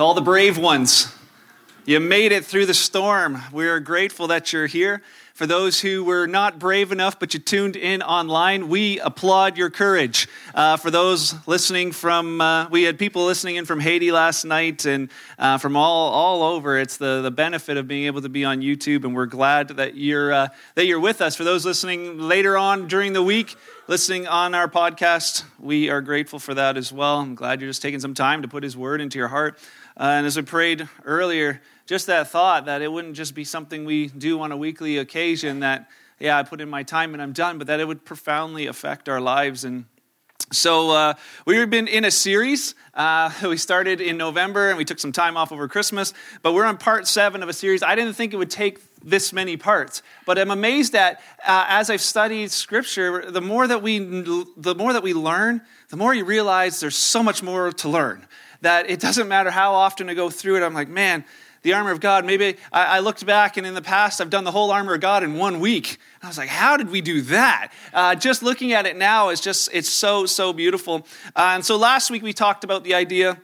[0.00, 1.14] To all the brave ones,
[1.84, 3.38] you made it through the storm.
[3.52, 5.02] We are grateful that you're here.
[5.34, 9.68] For those who were not brave enough, but you tuned in online, we applaud your
[9.68, 10.26] courage.
[10.54, 14.86] Uh, for those listening from, uh, we had people listening in from Haiti last night
[14.86, 16.78] and uh, from all, all over.
[16.78, 19.96] It's the, the benefit of being able to be on YouTube, and we're glad that
[19.96, 21.36] you're, uh, that you're with us.
[21.36, 23.54] For those listening later on during the week,
[23.86, 27.18] listening on our podcast, we are grateful for that as well.
[27.18, 29.58] I'm glad you're just taking some time to put His word into your heart.
[30.00, 33.84] Uh, and as I prayed earlier, just that thought that it wouldn't just be something
[33.84, 37.34] we do on a weekly occasion that, yeah, I put in my time and I'm
[37.34, 39.62] done, but that it would profoundly affect our lives.
[39.62, 39.84] And
[40.52, 41.14] so uh,
[41.44, 42.74] we've been in a series.
[42.94, 46.64] Uh, we started in November and we took some time off over Christmas, but we're
[46.64, 47.82] on part seven of a series.
[47.82, 51.90] I didn't think it would take this many parts, but I'm amazed that uh, as
[51.90, 56.24] I've studied Scripture, the more that we the more that we learn, the more you
[56.24, 58.26] realize there's so much more to learn.
[58.62, 60.62] That it doesn't matter how often I go through it.
[60.62, 61.24] I'm like, man,
[61.62, 62.24] the armor of God.
[62.24, 65.00] Maybe I, I, looked back and in the past I've done the whole armor of
[65.00, 65.98] God in one week.
[66.22, 67.72] I was like, how did we do that?
[67.92, 71.06] Uh, just looking at it now is just, it's so, so beautiful.
[71.36, 73.38] Uh, and so last week we talked about the idea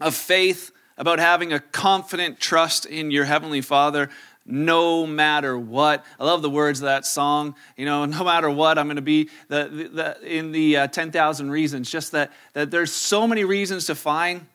[0.00, 4.10] of faith, about having a confident trust in your Heavenly Father
[4.48, 6.04] no matter what.
[6.18, 7.54] I love the words of that song.
[7.76, 10.86] You know, no matter what, I'm going to be the, the, the in the uh,
[10.88, 11.90] 10,000 reasons.
[11.90, 14.46] Just that, that there's so many reasons to find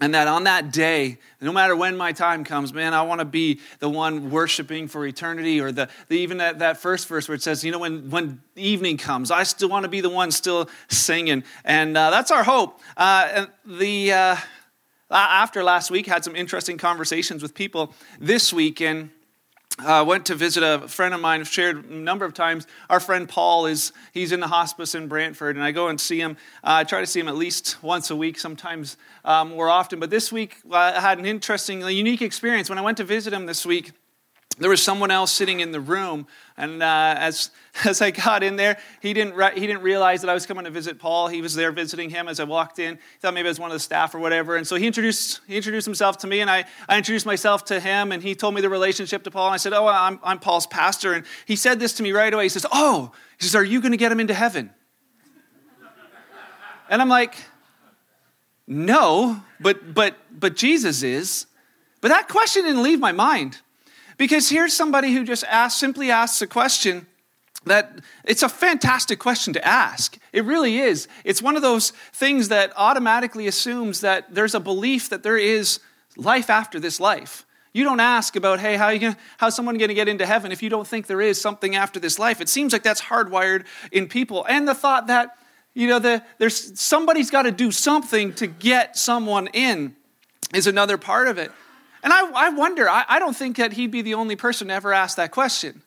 [0.00, 3.24] and that on that day, no matter when my time comes, man, I want to
[3.24, 5.60] be the one worshiping for eternity.
[5.60, 8.40] Or the, the even that, that first verse where it says, you know, when, when
[8.54, 11.42] evening comes, I still want to be the one still singing.
[11.64, 12.80] And uh, that's our hope.
[12.96, 14.36] Uh, the, uh,
[15.10, 18.80] after last week, had some interesting conversations with people this week.
[18.80, 19.10] And
[19.84, 21.40] uh, went to visit a friend of mine.
[21.40, 22.66] I've shared a number of times.
[22.90, 26.20] Our friend Paul is he's in the hospice in Brantford, and I go and see
[26.20, 26.36] him.
[26.64, 30.00] Uh, I try to see him at least once a week, sometimes um, more often.
[30.00, 33.46] But this week I had an interesting, unique experience when I went to visit him
[33.46, 33.92] this week
[34.58, 36.26] there was someone else sitting in the room
[36.56, 37.50] and uh, as,
[37.84, 40.64] as i got in there he didn't, re- he didn't realize that i was coming
[40.64, 41.28] to visit paul.
[41.28, 42.96] He was there visiting him as i walked in.
[42.96, 45.40] He thought maybe i was one of the staff or whatever and so he introduced,
[45.46, 48.54] he introduced himself to me and I, I introduced myself to him and he told
[48.54, 51.56] me the relationship to paul and i said oh i'm, I'm paul's pastor and he
[51.56, 52.44] said this to me right away.
[52.44, 54.70] He says oh he says are you going to get him into heaven?
[56.90, 57.36] And i'm like
[58.66, 61.46] no but but but jesus is.
[62.00, 63.60] But that question didn't leave my mind
[64.18, 67.06] because here's somebody who just simply asks a question
[67.64, 70.18] that it's a fantastic question to ask.
[70.32, 71.08] It really is.
[71.24, 75.80] It's one of those things that automatically assumes that there's a belief that there is
[76.16, 77.46] life after this life.
[77.72, 80.50] You don't ask about, hey, how you gonna, how's someone going to get into heaven
[80.50, 82.40] if you don't think there is something after this life?
[82.40, 84.44] It seems like that's hardwired in people.
[84.48, 85.36] And the thought that,
[85.74, 89.94] you know, the, there's somebody's got to do something to get someone in
[90.54, 91.52] is another part of it.
[92.02, 94.74] And I, I wonder, I, I don't think that he'd be the only person to
[94.74, 95.82] ever ask that question.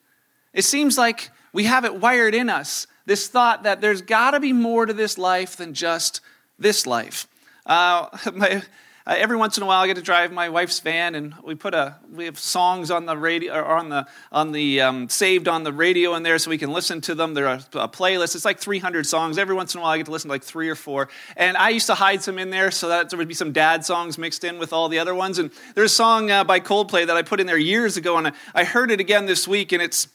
[0.54, 4.40] It seems like we have it wired in us this thought that there's got to
[4.40, 6.22] be more to this life than just
[6.60, 7.28] this life.
[7.66, 8.62] Uh, my,
[9.08, 11.56] uh, every once in a while, I get to drive my wife's van, and we
[11.56, 15.48] put a we have songs on the radio or on the on the um, saved
[15.48, 17.34] on the radio in there, so we can listen to them.
[17.34, 18.36] They're a, a, playlist.
[18.36, 19.38] It's like 300 songs.
[19.38, 21.10] Every once in a while, I get to listen to like three or four.
[21.36, 23.84] And I used to hide some in there so that there would be some dad
[23.86, 25.40] songs mixed in with all the other ones.
[25.40, 28.28] And there's a song uh, by Coldplay that I put in there years ago, and
[28.28, 30.08] I, I heard it again this week, and it's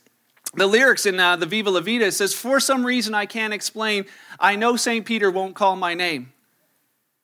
[0.55, 4.07] the lyrics in uh, the Viva La Vida says, "For some reason I can't explain,
[4.39, 6.33] I know Saint Peter won't call my name."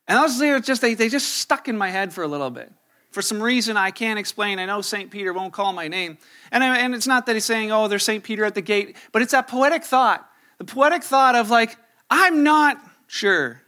[0.08, 2.72] And those lyrics just they, they just stuck in my head for a little bit.
[3.10, 5.10] For some reason I can't explain, I know St.
[5.10, 6.16] Peter won't call my name.
[6.50, 8.24] And, I, and it's not that he's saying, oh, there's St.
[8.24, 10.26] Peter at the gate, but it's that poetic thought.
[10.58, 11.76] The poetic thought of, like,
[12.08, 13.60] I'm not sure.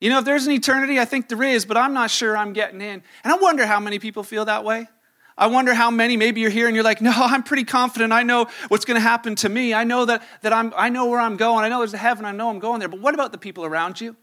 [0.00, 2.52] You know, if there's an eternity, I think there is, but I'm not sure I'm
[2.52, 3.02] getting in.
[3.24, 4.86] And I wonder how many people feel that way.
[5.36, 8.12] I wonder how many, maybe you're here and you're like, no, I'm pretty confident.
[8.12, 9.74] I know what's going to happen to me.
[9.74, 11.64] I know that, that I'm, I know where I'm going.
[11.64, 12.24] I know there's a heaven.
[12.24, 12.88] I know I'm going there.
[12.88, 14.16] But what about the people around you?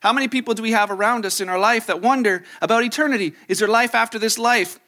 [0.00, 3.34] How many people do we have around us in our life that wonder about eternity?
[3.48, 4.78] Is there life after this life?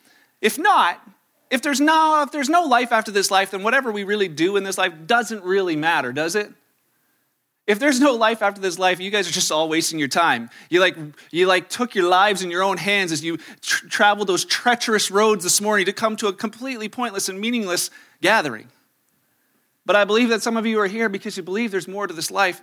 [0.40, 1.00] If not,
[1.50, 4.56] if there's no if there's no life after this life, then whatever we really do
[4.56, 6.52] in this life doesn't really matter, does it?
[7.66, 10.48] If there's no life after this life, you guys are just all wasting your time.
[10.70, 10.96] You like
[11.30, 15.10] you like took your lives in your own hands as you tr- traveled those treacherous
[15.10, 17.90] roads this morning to come to a completely pointless and meaningless
[18.22, 18.68] gathering.
[19.84, 22.14] But I believe that some of you are here because you believe there's more to
[22.14, 22.62] this life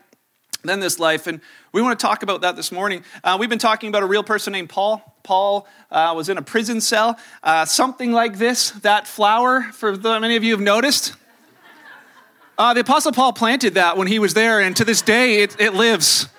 [0.66, 1.28] than this life.
[1.28, 1.42] And
[1.72, 3.04] we want to talk about that this morning.
[3.24, 5.16] Uh, we've been talking about a real person named Paul.
[5.24, 8.72] Paul uh, was in a prison cell, uh, something like this.
[8.72, 11.14] That flower, for the, many of you have noticed.
[12.58, 15.60] Uh, the Apostle Paul planted that when he was there, and to this day it,
[15.60, 16.30] it lives.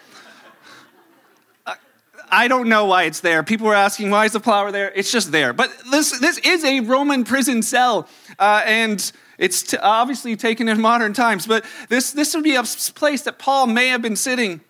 [2.30, 3.42] I don't know why it's there.
[3.42, 4.90] People were asking, why is the flower there?
[4.94, 5.52] It's just there.
[5.52, 8.08] But this, this is a Roman prison cell.
[8.38, 11.46] Uh, and it's t- obviously taken in modern times.
[11.46, 14.60] But this, this would be a place that Paul may have been sitting.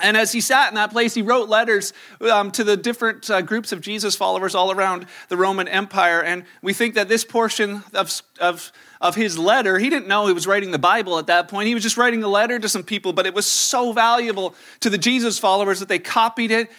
[0.00, 3.42] And as he sat in that place, he wrote letters um, to the different uh,
[3.42, 6.22] groups of Jesus followers all around the Roman Empire.
[6.22, 10.32] And we think that this portion of, of, of his letter, he didn't know he
[10.32, 11.68] was writing the Bible at that point.
[11.68, 14.90] He was just writing a letter to some people, but it was so valuable to
[14.90, 16.70] the Jesus followers that they copied it,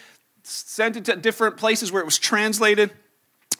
[0.42, 2.90] sent it to different places where it was translated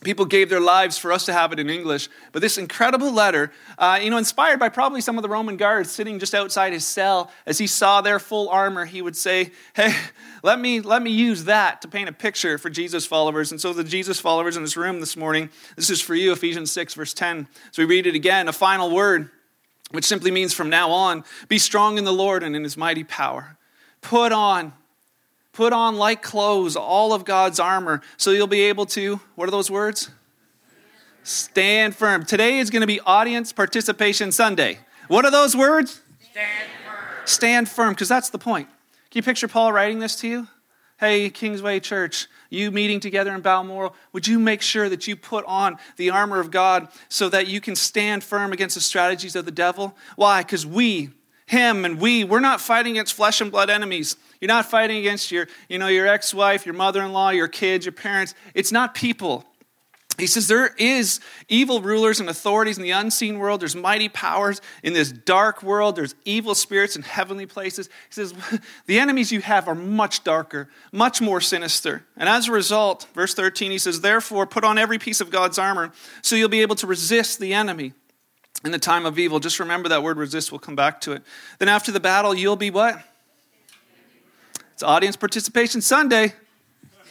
[0.05, 2.09] people gave their lives for us to have it in English.
[2.33, 5.91] But this incredible letter, uh, you know, inspired by probably some of the Roman guards
[5.91, 9.95] sitting just outside his cell, as he saw their full armor, he would say, "Hey,
[10.43, 13.73] let me let me use that to paint a picture for Jesus followers." And so,
[13.73, 17.15] the Jesus followers in this room this morning, this is for you, Ephesians six verse
[17.15, 17.49] ten.
[17.73, 19.31] So we read it again, a final word,
[19.91, 23.05] which simply means from now on, be strong in the Lord and in His mighty
[23.05, 23.57] power.
[24.01, 24.75] Put on
[25.55, 29.53] Put on like clothes all of God's armor so you'll be able to, what are
[29.53, 30.11] those words?
[31.23, 32.25] Stand firm.
[32.27, 34.81] Today is going to be audience participation Sunday.
[35.07, 36.03] What are those words?
[36.33, 37.07] Stand firm.
[37.25, 38.69] Stand firm, because that's the point.
[39.11, 40.49] Can you picture Paul writing this to you?
[40.99, 45.45] Hey, Kingsway Church, you meeting together in Balmoral, would you make sure that you put
[45.47, 49.45] on the armor of God so that you can stand firm against the strategies of
[49.45, 49.97] the devil?
[50.17, 50.43] Why?
[50.43, 51.11] Because we,
[51.47, 54.17] him and we, we're not fighting against flesh and blood enemies.
[54.45, 58.35] You're not fighting against your, you know, your ex-wife, your mother-in-law, your kids, your parents.
[58.53, 59.43] It's not people.
[60.19, 61.19] He says there is
[61.49, 63.63] evil rulers and authorities in the unseen world.
[63.63, 65.97] There's mighty powers in this dark world.
[65.97, 67.87] There's evil spirits in heavenly places.
[67.87, 68.35] He says
[68.87, 72.05] the enemies you have are much darker, much more sinister.
[72.15, 75.59] And as a result, verse 13, he says, Therefore, put on every piece of God's
[75.59, 75.91] armor
[76.21, 77.95] so you'll be able to resist the enemy
[78.63, 79.41] in the time of evil.
[79.41, 81.23] Just remember that word resist, we'll come back to it.
[81.59, 83.03] Then after the battle, you'll be what?
[84.75, 86.33] It's audience participation Sunday.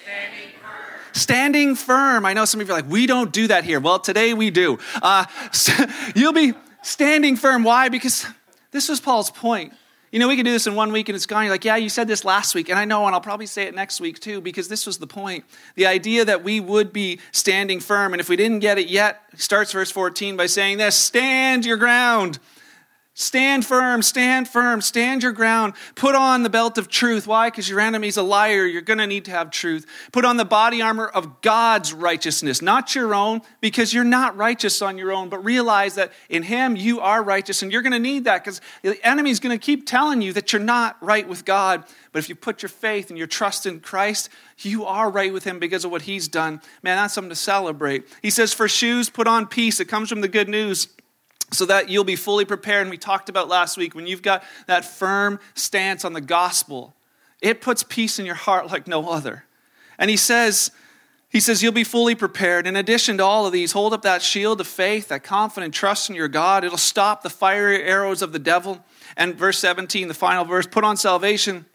[0.04, 1.00] Standing firm.
[1.14, 2.26] Standing firm.
[2.26, 3.80] I know some of you are like, we don't do that here.
[3.80, 4.80] Well, today we do.
[5.02, 5.26] Uh,
[6.16, 7.64] you'll be standing firm.
[7.64, 7.88] Why?
[7.88, 8.28] Because
[8.72, 9.72] this was Paul's point.
[10.12, 11.46] You know, we can do this in one week and it's gone.
[11.46, 12.68] You're like, yeah, you said this last week.
[12.68, 15.08] And I know, and I'll probably say it next week too, because this was the
[15.08, 15.46] point.
[15.76, 18.14] The idea that we would be standing firm.
[18.14, 21.78] And if we didn't get it yet, starts verse 14 by saying this stand your
[21.78, 22.40] ground.
[23.16, 25.74] Stand firm, stand firm, stand your ground.
[25.94, 27.28] Put on the belt of truth.
[27.28, 27.52] Why?
[27.52, 28.66] Because your enemy's a liar.
[28.66, 29.86] You're going to need to have truth.
[30.12, 34.82] Put on the body armor of God's righteousness, not your own, because you're not righteous
[34.82, 38.00] on your own, but realize that in Him you are righteous, and you're going to
[38.00, 41.46] need that because the enemy's going to keep telling you that you're not right with
[41.46, 41.84] God.
[42.14, 45.44] But if you put your faith and your trust in Christ, you are right with
[45.44, 46.62] Him because of what He's done.
[46.82, 48.08] Man, that's something to celebrate.
[48.24, 49.80] He says, For shoes, put on peace.
[49.80, 50.88] It comes from the good news
[51.54, 52.82] so that you'll be fully prepared.
[52.82, 56.96] And we talked about last week when you've got that firm stance on the gospel,
[57.42, 59.46] it puts peace in your heart like no other.
[59.98, 60.72] And he says,
[61.30, 62.68] he says, You'll be fully prepared.
[62.68, 66.10] In addition to all of these, hold up that shield of faith, that confident trust
[66.10, 66.64] in your God.
[66.64, 68.84] It'll stop the fiery arrows of the devil.
[69.18, 71.66] And verse 17, the final verse put on salvation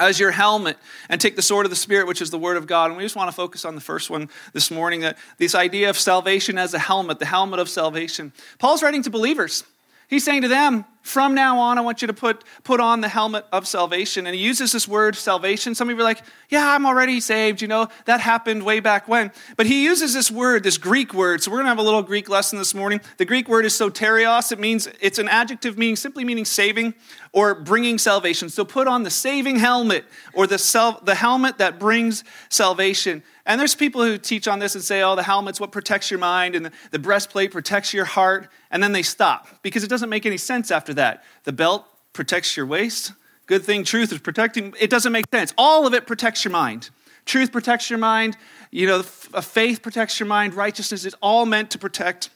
[0.00, 2.66] as your helmet and take the sword of the Spirit, which is the Word of
[2.66, 2.90] God.
[2.90, 5.90] And we just want to focus on the first one this morning that this idea
[5.90, 8.32] of salvation as a helmet, the helmet of salvation.
[8.58, 9.62] Paul's writing to believers.
[10.08, 13.08] He's saying to them, from now on, I want you to put, put on the
[13.08, 14.26] helmet of salvation.
[14.26, 15.74] And he uses this word salvation.
[15.74, 17.62] Some of you are like, yeah, I'm already saved.
[17.62, 19.32] You know, that happened way back when.
[19.56, 21.42] But he uses this word, this Greek word.
[21.42, 23.00] So we're going to have a little Greek lesson this morning.
[23.16, 24.52] The Greek word is soterios.
[24.52, 26.94] It means, it's an adjective meaning, simply meaning saving
[27.32, 28.48] or bringing salvation.
[28.48, 30.04] So put on the saving helmet
[30.34, 33.22] or the, sel- the helmet that brings salvation.
[33.46, 36.20] And there's people who teach on this and say, oh, the helmet's what protects your
[36.20, 38.48] mind and the, the breastplate protects your heart.
[38.70, 41.24] And then they stop because it doesn't make any sense after that.
[41.44, 43.12] The belt protects your waist.
[43.46, 44.74] Good thing truth is protecting.
[44.78, 45.52] It doesn't make sense.
[45.58, 46.90] All of it protects your mind.
[47.24, 48.36] Truth protects your mind.
[48.70, 50.54] You know, faith protects your mind.
[50.54, 52.30] Righteousness is all meant to protect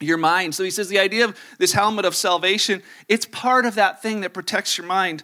[0.00, 0.54] your mind.
[0.54, 4.20] So he says the idea of this helmet of salvation, it's part of that thing
[4.20, 5.22] that protects your mind.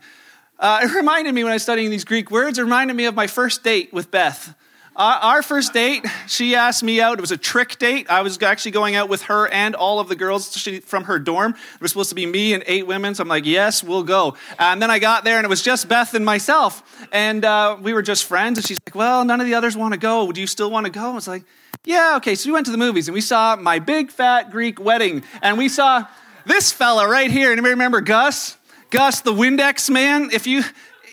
[0.58, 3.14] Uh, it reminded me when I was studying these Greek words, it reminded me of
[3.14, 4.54] my first date with Beth.
[5.00, 7.16] Our first date, she asked me out.
[7.16, 8.10] It was a trick date.
[8.10, 10.54] I was actually going out with her and all of the girls
[10.84, 11.54] from her dorm.
[11.74, 13.14] It was supposed to be me and eight women.
[13.14, 14.36] So I'm like, yes, we'll go.
[14.58, 16.82] And then I got there and it was just Beth and myself.
[17.12, 18.58] And uh, we were just friends.
[18.58, 20.30] And she's like, well, none of the others want to go.
[20.32, 21.12] Do you still want to go?
[21.12, 21.44] I was like,
[21.82, 22.34] yeah, okay.
[22.34, 25.22] So we went to the movies and we saw My Big Fat Greek Wedding.
[25.40, 26.04] And we saw
[26.44, 27.52] this fella right here.
[27.52, 28.58] Anybody remember Gus?
[28.90, 30.28] Gus, the Windex man.
[30.30, 30.62] If you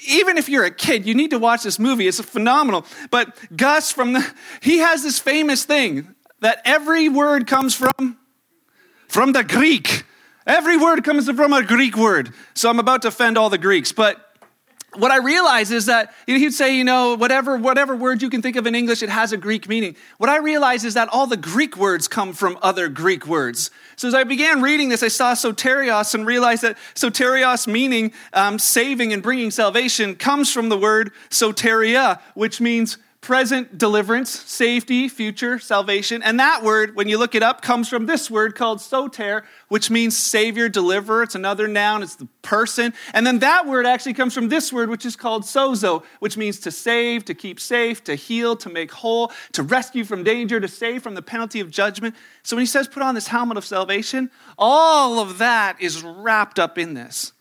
[0.08, 2.08] even if you're a kid, you need to watch this movie.
[2.08, 2.86] It's phenomenal.
[3.12, 8.18] But Gus from the he has this famous thing that every word comes from
[9.08, 10.04] from the Greek.
[10.46, 12.34] Every word comes from a Greek word.
[12.54, 14.27] So I'm about to offend all the Greeks, but
[14.96, 18.30] what I realize is that you know, he'd say, you know, whatever, whatever word you
[18.30, 19.96] can think of in English, it has a Greek meaning.
[20.18, 23.70] What I realize is that all the Greek words come from other Greek words.
[23.98, 28.58] So as I began reading this, I saw soterios and realized that soterios meaning um,
[28.58, 35.60] saving and bringing salvation comes from the word soteria, which means present deliverance, safety, future
[35.60, 36.22] salvation.
[36.24, 39.90] And that word, when you look it up, comes from this word called soter, which
[39.90, 41.24] means savior, deliverer.
[41.24, 42.94] It's another noun, it's the person.
[43.14, 46.60] And then that word actually comes from this word, which is called sozo, which means
[46.62, 50.68] to save, to keep safe, to heal, to make whole, to rescue from danger, to
[50.68, 52.16] save from the penalty of judgment.
[52.44, 56.60] So when he says put on this helmet of salvation, all of that is wrapped
[56.60, 57.34] up in this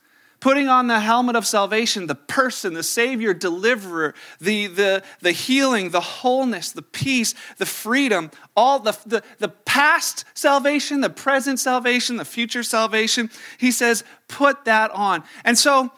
[0.46, 5.90] putting on the helmet of salvation, the person, the Savior, deliverer, the, the, the healing,
[5.90, 12.16] the wholeness, the peace, the freedom, all the, the, the past salvation, the present salvation,
[12.16, 13.28] the future salvation.
[13.58, 15.24] He says, put that on.
[15.44, 15.90] And so,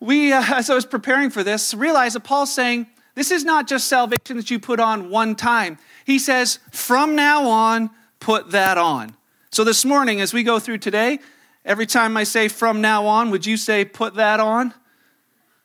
[0.00, 3.66] we, uh, as I was preparing for this, realized that Paul's saying, this is not
[3.66, 5.78] just salvation that you put on one time.
[6.04, 7.88] He says, from now on,
[8.20, 9.16] put that on.
[9.50, 11.20] So this morning, as we go through today,
[11.68, 14.72] Every time I say from now on, would you say put that on?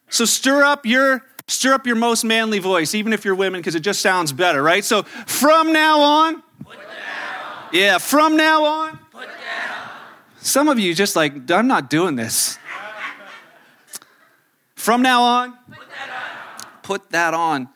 [0.09, 3.73] So stir up your stir up your most manly voice, even if you're women, because
[3.73, 4.83] it just sounds better, right?
[4.83, 6.43] So from now on,
[7.71, 8.99] yeah, from now on,
[10.41, 12.59] some of you just like I'm not doing this.
[14.75, 16.81] From now on, put that on.
[16.83, 17.69] Put that on.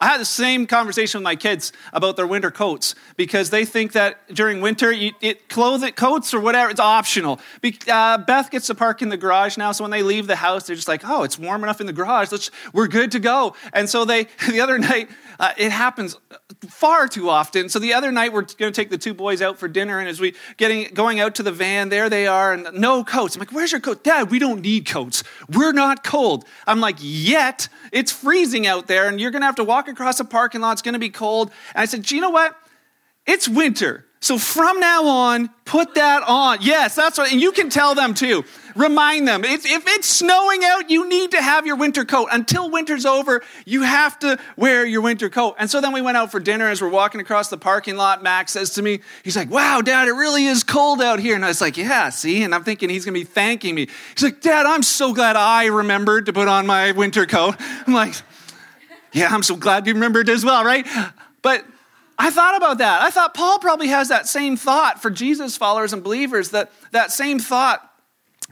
[0.00, 3.92] I had the same conversation with my kids about their winter coats because they think
[3.92, 7.40] that during winter, you, it, clothes, coats or whatever, it's optional.
[7.60, 10.36] Be, uh, Beth gets to park in the garage now, so when they leave the
[10.36, 12.32] house, they're just like, oh, it's warm enough in the garage.
[12.32, 13.54] Let's, we're good to go.
[13.72, 15.08] And so they, the other night,
[15.38, 16.16] uh, it happens
[16.68, 17.68] far too often.
[17.68, 20.08] So the other night, we're going to take the two boys out for dinner, and
[20.08, 23.34] as we getting going out to the van, there they are, and no coats.
[23.34, 24.30] I'm like, "Where's your coat, Dad?
[24.30, 25.24] We don't need coats.
[25.48, 29.56] We're not cold." I'm like, "Yet it's freezing out there, and you're going to have
[29.56, 30.72] to walk across the parking lot.
[30.72, 32.56] It's going to be cold." And I said, "You know what?
[33.26, 34.04] It's winter.
[34.20, 36.58] So from now on, put that on.
[36.62, 37.30] Yes, that's right.
[37.30, 38.44] And you can tell them too.
[38.74, 39.44] Remind them.
[39.44, 42.28] If, if it's snowing out, you need to have your winter coat.
[42.32, 45.56] Until winter's over, you have to wear your winter coat.
[45.58, 48.22] And so then we went out for dinner as we're walking across the parking lot.
[48.22, 51.34] Max says to me, he's like, wow, dad, it really is cold out here.
[51.34, 52.42] And I was like, yeah, see?
[52.42, 53.88] And I'm thinking he's going to be thanking me.
[54.14, 57.56] He's like, dad, I'm so glad I remembered to put on my winter coat.
[57.86, 58.14] I'm like,
[59.14, 60.86] yeah, I'm so glad you remembered as well, right?
[61.40, 61.64] But
[62.18, 63.00] I thought about that.
[63.00, 67.12] I thought Paul probably has that same thought for Jesus followers and believers, that, that
[67.12, 67.90] same thought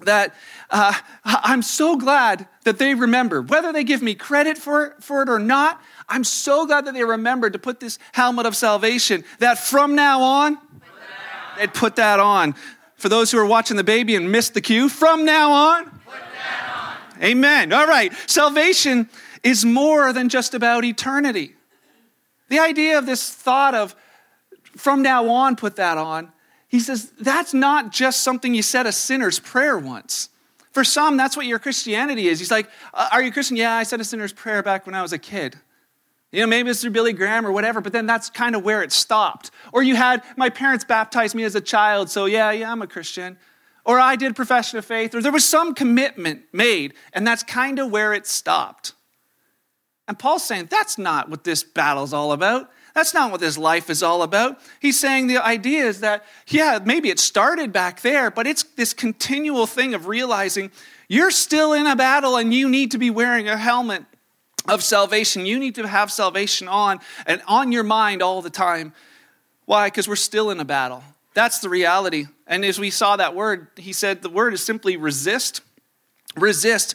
[0.03, 0.35] that
[0.71, 3.43] uh, I'm so glad that they remember.
[3.43, 7.05] Whether they give me credit for, for it or not, I'm so glad that they
[7.05, 10.59] remembered to put this helmet of salvation, that from now on,
[11.59, 12.55] they'd put that on.
[12.97, 16.97] For those who are watching the baby and missed the cue, from now on, on.
[17.21, 17.73] amen.
[17.73, 19.09] All right, salvation
[19.43, 21.55] is more than just about eternity.
[22.49, 23.95] The idea of this thought of
[24.77, 26.33] from now on, put that on,
[26.69, 30.31] he says that's not just something you said a sinner's prayer once.
[30.73, 32.39] For some, that's what your Christianity is.
[32.39, 33.57] He's like, uh, Are you Christian?
[33.57, 35.57] Yeah, I said a sinner's prayer back when I was a kid.
[36.31, 38.83] You know, maybe it's through Billy Graham or whatever, but then that's kind of where
[38.83, 39.51] it stopped.
[39.71, 42.87] Or you had, my parents baptized me as a child, so yeah, yeah, I'm a
[42.87, 43.37] Christian.
[43.85, 47.79] Or I did profession of faith, or there was some commitment made, and that's kind
[47.79, 48.95] of where it stopped.
[50.13, 52.71] And Paul's saying that's not what this battle's all about.
[52.95, 54.61] That's not what this life is all about.
[54.79, 58.93] He's saying the idea is that, yeah, maybe it started back there, but it's this
[58.93, 60.71] continual thing of realizing
[61.09, 64.05] you're still in a battle and you need to be wearing a helmet
[64.69, 65.47] of salvation.
[65.47, 68.93] You need to have salvation on and on your mind all the time.
[69.65, 69.87] Why?
[69.87, 71.03] Because we're still in a battle.
[71.33, 72.27] That's the reality.
[72.47, 75.63] And as we saw that word, he said the word is simply resist
[76.37, 76.95] resist.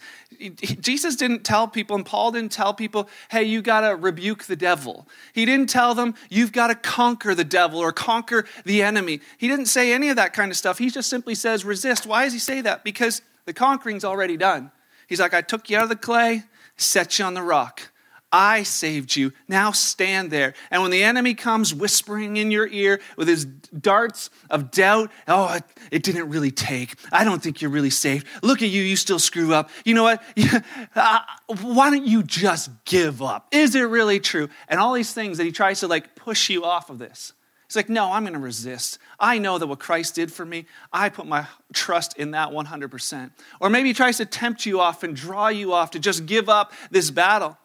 [0.60, 4.56] Jesus didn't tell people, and Paul didn't tell people, hey, you got to rebuke the
[4.56, 5.08] devil.
[5.34, 9.22] He didn't tell them, you've got to conquer the devil or conquer the enemy.
[9.38, 10.78] He didn't say any of that kind of stuff.
[10.78, 12.06] He just simply says, resist.
[12.06, 12.84] Why does he say that?
[12.84, 14.72] Because the conquering's already done.
[15.08, 16.44] He's like, I took you out of the clay,
[16.76, 17.90] set you on the rock.
[18.32, 19.32] I saved you.
[19.48, 20.54] Now stand there.
[20.70, 25.54] And when the enemy comes whispering in your ear with his darts of doubt, oh,
[25.56, 26.96] it, it didn't really take.
[27.12, 28.28] I don't think you're really saved.
[28.44, 29.70] Look at you, you still screw up.
[29.86, 30.22] You know what?
[30.96, 31.20] uh,
[31.62, 33.48] why don't you just give up?
[33.52, 34.50] Is it really true?
[34.68, 37.34] And all these things that he tries to like push you off of this.
[37.68, 38.98] He's like, no, I'm going to resist.
[39.20, 43.32] I know that what Christ did for me, I put my trust in that 100%.
[43.60, 46.48] Or maybe he tries to tempt you off and draw you off to just give
[46.48, 47.58] up this battle.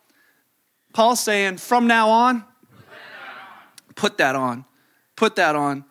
[0.93, 2.45] Paul's saying, from now on,
[3.95, 4.65] put that on.
[5.17, 5.85] Put that on.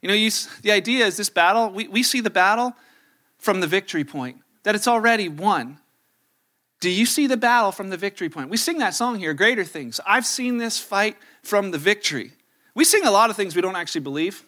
[0.00, 0.30] You know, you,
[0.62, 2.74] the idea is this battle, we, we see the battle
[3.38, 5.78] from the victory point, that it's already won.
[6.80, 8.50] Do you see the battle from the victory point?
[8.50, 10.00] We sing that song here, Greater Things.
[10.06, 12.32] I've seen this fight from the victory.
[12.74, 14.44] We sing a lot of things we don't actually believe.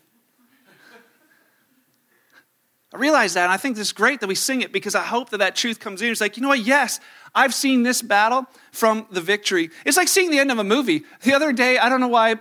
[2.94, 5.30] I realize that, and I think it's great that we sing it because I hope
[5.30, 6.12] that that truth comes in.
[6.12, 6.60] It's like, you know what?
[6.60, 7.00] Yes,
[7.34, 9.70] I've seen this battle from the victory.
[9.84, 11.02] It's like seeing the end of a movie.
[11.22, 12.36] The other day, I don't know why,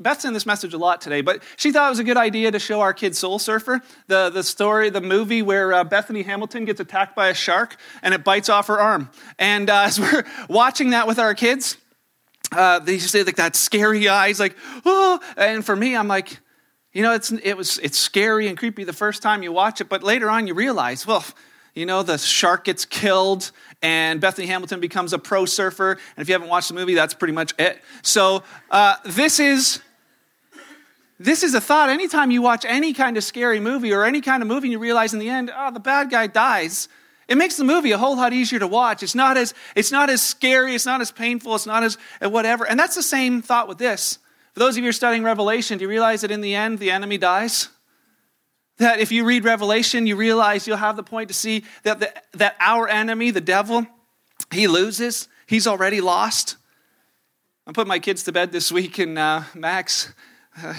[0.00, 2.50] Beth's in this message a lot today, but she thought it was a good idea
[2.50, 6.64] to show our kids Soul Surfer, the, the story, the movie where uh, Bethany Hamilton
[6.64, 9.10] gets attacked by a shark and it bites off her arm.
[9.38, 11.76] And uh, as we're watching that with our kids,
[12.50, 14.56] uh, they just say like that scary eyes, like,
[14.86, 15.20] oh.
[15.36, 16.38] And for me, I'm like,
[16.92, 19.88] you know, it's, it was, it's scary and creepy the first time you watch it,
[19.88, 21.24] but later on you realize, well,
[21.74, 25.92] you know, the shark gets killed and Bethany Hamilton becomes a pro surfer.
[25.92, 27.80] And if you haven't watched the movie, that's pretty much it.
[28.02, 29.80] So uh, this is
[31.18, 31.88] this is a thought.
[31.88, 34.78] Anytime you watch any kind of scary movie or any kind of movie and you
[34.80, 36.88] realize in the end, oh, the bad guy dies,
[37.28, 39.04] it makes the movie a whole lot easier to watch.
[39.04, 42.66] It's not as, it's not as scary, it's not as painful, it's not as whatever.
[42.66, 44.18] And that's the same thought with this.
[44.52, 47.18] For those of you studying Revelation, do you realize that in the end, the enemy
[47.18, 47.68] dies?
[48.78, 52.12] That if you read Revelation, you realize you'll have the point to see that, the,
[52.34, 53.86] that our enemy, the devil,
[54.50, 55.28] he loses.
[55.46, 56.56] He's already lost.
[57.66, 60.12] I put my kids to bed this week, and uh, Max,
[60.62, 60.74] uh,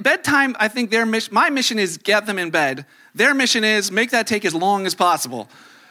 [0.00, 2.86] bedtime, I think their mission, my mission is get them in bed.
[3.14, 5.48] Their mission is make that take as long as possible.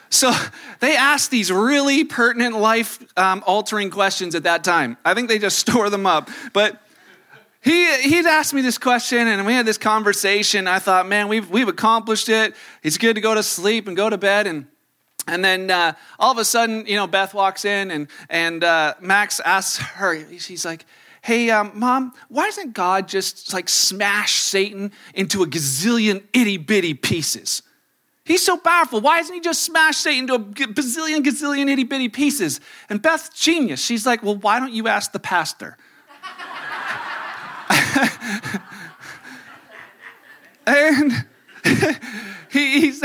[0.09, 0.33] So
[0.81, 4.97] they ask these really pertinent, life um, altering questions at that time.
[5.05, 6.29] I think they just store them up.
[6.53, 6.81] But
[7.61, 10.67] he, he'd asked me this question and we had this conversation.
[10.67, 12.55] I thought, man, we've, we've accomplished it.
[12.81, 14.47] It's good to go to sleep and go to bed.
[14.47, 14.65] And,
[15.27, 18.95] and then uh, all of a sudden, you know, Beth walks in and, and uh,
[18.99, 20.85] Max asks her, she's like,
[21.21, 26.95] hey, um, mom, why doesn't God just like smash Satan into a gazillion itty bitty
[26.95, 27.61] pieces?
[28.25, 29.01] He's so powerful.
[29.01, 32.59] Why doesn't he just smash Satan into a bazillion, gazillion itty bitty pieces?
[32.89, 33.83] And Beth's genius.
[33.83, 35.77] She's like, well, why don't you ask the pastor?
[40.67, 41.25] and
[42.49, 43.03] he, he's,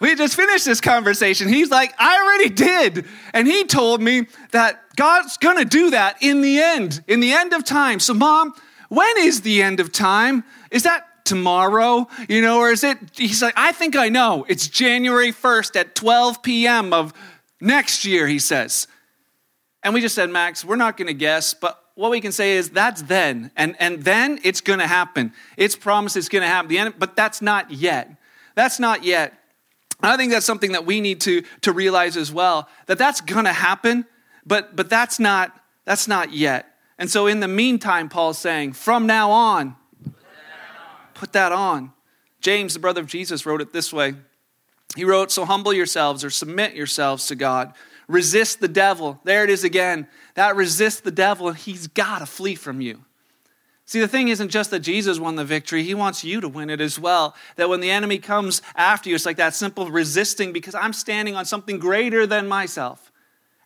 [0.00, 1.48] we just finished this conversation.
[1.48, 3.06] He's like, I already did.
[3.32, 7.52] And he told me that God's gonna do that in the end, in the end
[7.52, 8.00] of time.
[8.00, 8.54] So, mom,
[8.88, 10.44] when is the end of time?
[10.70, 12.08] Is that tomorrow?
[12.28, 12.98] You know, or is it?
[13.14, 14.44] He's like, I think I know.
[14.48, 16.92] It's January 1st at 12 p.m.
[16.92, 17.12] of
[17.60, 18.86] next year, he says.
[19.82, 22.70] And we just said, Max, we're not gonna guess, but what we can say is
[22.70, 23.50] that's then.
[23.56, 25.32] And, and then it's going to happen.
[25.56, 26.68] It's promised it's going to happen.
[26.68, 28.10] The end, but that's not yet.
[28.54, 29.32] That's not yet.
[30.02, 33.22] And I think that's something that we need to, to realize as well, that that's
[33.22, 34.04] going to happen,
[34.44, 36.66] but, but that's, not, that's not yet.
[36.98, 39.74] And so in the meantime, Paul's saying, from now on,
[41.14, 41.92] put that on.
[42.40, 44.14] James, the brother of Jesus, wrote it this way.
[44.94, 47.72] He wrote, So humble yourselves or submit yourselves to God
[48.08, 49.20] Resist the devil.
[49.24, 50.06] There it is again.
[50.34, 53.04] That resist the devil, and he's got to flee from you.
[53.84, 56.70] See, the thing isn't just that Jesus won the victory, he wants you to win
[56.70, 57.36] it as well.
[57.54, 61.36] That when the enemy comes after you, it's like that simple resisting because I'm standing
[61.36, 63.12] on something greater than myself.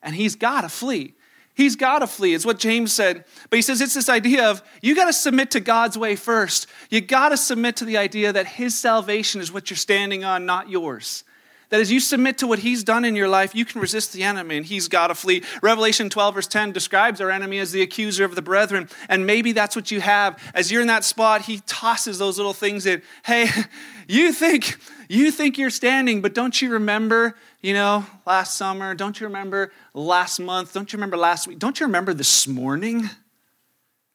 [0.03, 1.15] And he's got to flee.
[1.55, 2.35] He's got to flee.
[2.35, 3.25] It's what James said.
[3.49, 6.67] But he says it's this idea of you got to submit to God's way first.
[6.91, 10.47] You got to submit to the idea that his salvation is what you're standing on,
[10.47, 11.25] not yours
[11.71, 14.25] that as you submit to what he's done in your life, you can resist the
[14.25, 15.43] enemy and he's got to flee.
[15.63, 18.89] Revelation 12, verse 10 describes our enemy as the accuser of the brethren.
[19.09, 20.39] And maybe that's what you have.
[20.53, 23.03] As you're in that spot, he tosses those little things in.
[23.25, 23.49] Hey,
[24.09, 24.77] you think,
[25.09, 28.95] you think you're standing, but don't you remember, you know, last summer?
[28.95, 30.73] Don't you remember last month?
[30.73, 31.59] Don't you remember last week?
[31.61, 33.09] Don't you remember this morning?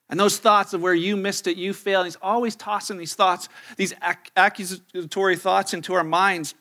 [0.09, 2.05] And those thoughts of where you missed it, you failed.
[2.05, 3.93] He's always tossing these thoughts, these
[4.35, 6.53] accusatory thoughts into our minds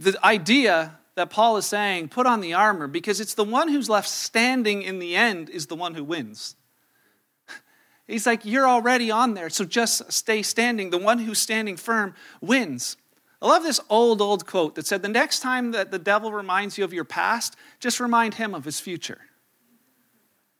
[0.00, 3.90] the idea that Paul is saying, put on the armor, because it's the one who's
[3.90, 6.56] left standing in the end is the one who wins.
[8.08, 10.88] He's like, you're already on there, so just stay standing.
[10.88, 12.96] The one who's standing firm wins.
[13.42, 16.78] I love this old, old quote that said, the next time that the devil reminds
[16.78, 19.20] you of your past, just remind him of his future.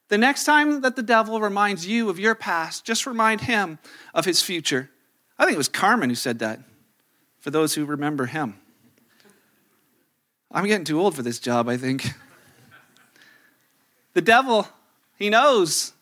[0.09, 3.79] The next time that the devil reminds you of your past, just remind him
[4.12, 4.90] of his future.
[5.38, 6.61] I think it was Carman who said that,
[7.38, 8.61] for those who remember him.
[10.52, 12.12] I'm getting too old for this job, I think.
[14.14, 14.66] the devil,
[15.16, 15.92] he knows.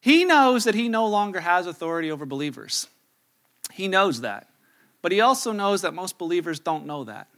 [0.00, 2.88] He knows that he no longer has authority over believers.
[3.72, 4.48] He knows that.
[5.02, 7.28] But he also knows that most believers don't know that.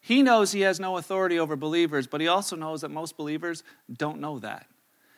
[0.00, 3.62] He knows he has no authority over believers, but he also knows that most believers
[3.92, 4.66] don't know that.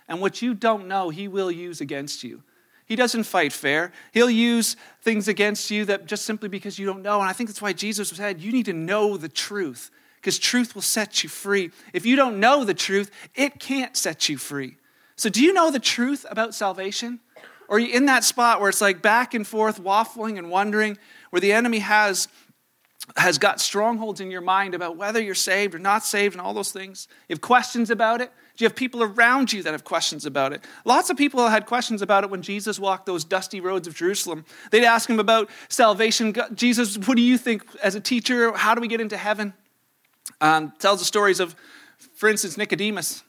[0.08, 2.42] And what you don't know, he will use against you.
[2.86, 3.92] He doesn't fight fair.
[4.12, 7.20] He'll use things against you that just simply because you don't know.
[7.20, 9.90] And I think that's why Jesus said, you need to know the truth.
[10.24, 11.70] because truth will set you free.
[11.92, 14.78] If you don't know the truth, it can't set you free.
[15.16, 17.20] So, do you know the truth about salvation?
[17.68, 20.96] Or are you in that spot where it's like back and forth, waffling and wondering,
[21.28, 22.28] where the enemy has,
[23.18, 26.54] has got strongholds in your mind about whether you're saved or not saved and all
[26.54, 27.06] those things?
[27.28, 28.32] You have questions about it?
[28.56, 30.64] Do you have people around you that have questions about it?
[30.84, 34.44] Lots of people had questions about it when Jesus walked those dusty roads of Jerusalem.
[34.70, 36.34] They'd ask him about salvation.
[36.54, 38.52] Jesus, what do you think as a teacher?
[38.56, 39.54] How do we get into heaven?
[40.40, 41.56] Um, tells the stories of,
[42.14, 43.24] for instance, Nicodemus,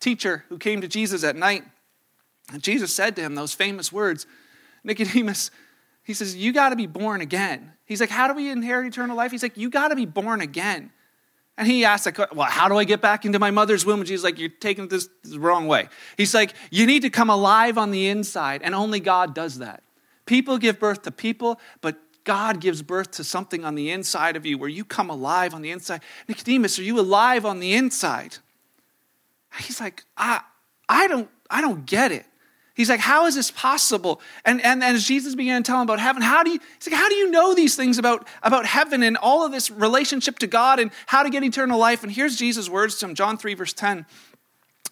[0.00, 1.62] teacher who came to Jesus at night.
[2.52, 4.26] And Jesus said to him those famous words
[4.82, 5.50] Nicodemus,
[6.02, 7.72] he says, You got to be born again.
[7.84, 9.30] He's like, How do we inherit eternal life?
[9.30, 10.90] He's like, You got to be born again.
[11.60, 14.00] And he asked, Well, how do I get back into my mother's womb?
[14.00, 15.90] And she's like, You're taking this the wrong way.
[16.16, 19.82] He's like, You need to come alive on the inside, and only God does that.
[20.24, 24.46] People give birth to people, but God gives birth to something on the inside of
[24.46, 26.00] you where you come alive on the inside.
[26.28, 28.38] Nicodemus, are you alive on the inside?
[29.58, 30.40] He's like, I,
[30.88, 32.24] I, don't, I don't get it.
[32.74, 34.20] He's like, how is this possible?
[34.44, 36.90] And, and, and as Jesus began to tell him about heaven, how do you, he's
[36.90, 40.38] like, how do you know these things about, about heaven and all of this relationship
[40.38, 42.02] to God and how to get eternal life?
[42.02, 44.06] And here's Jesus' words to him, John 3, verse 10.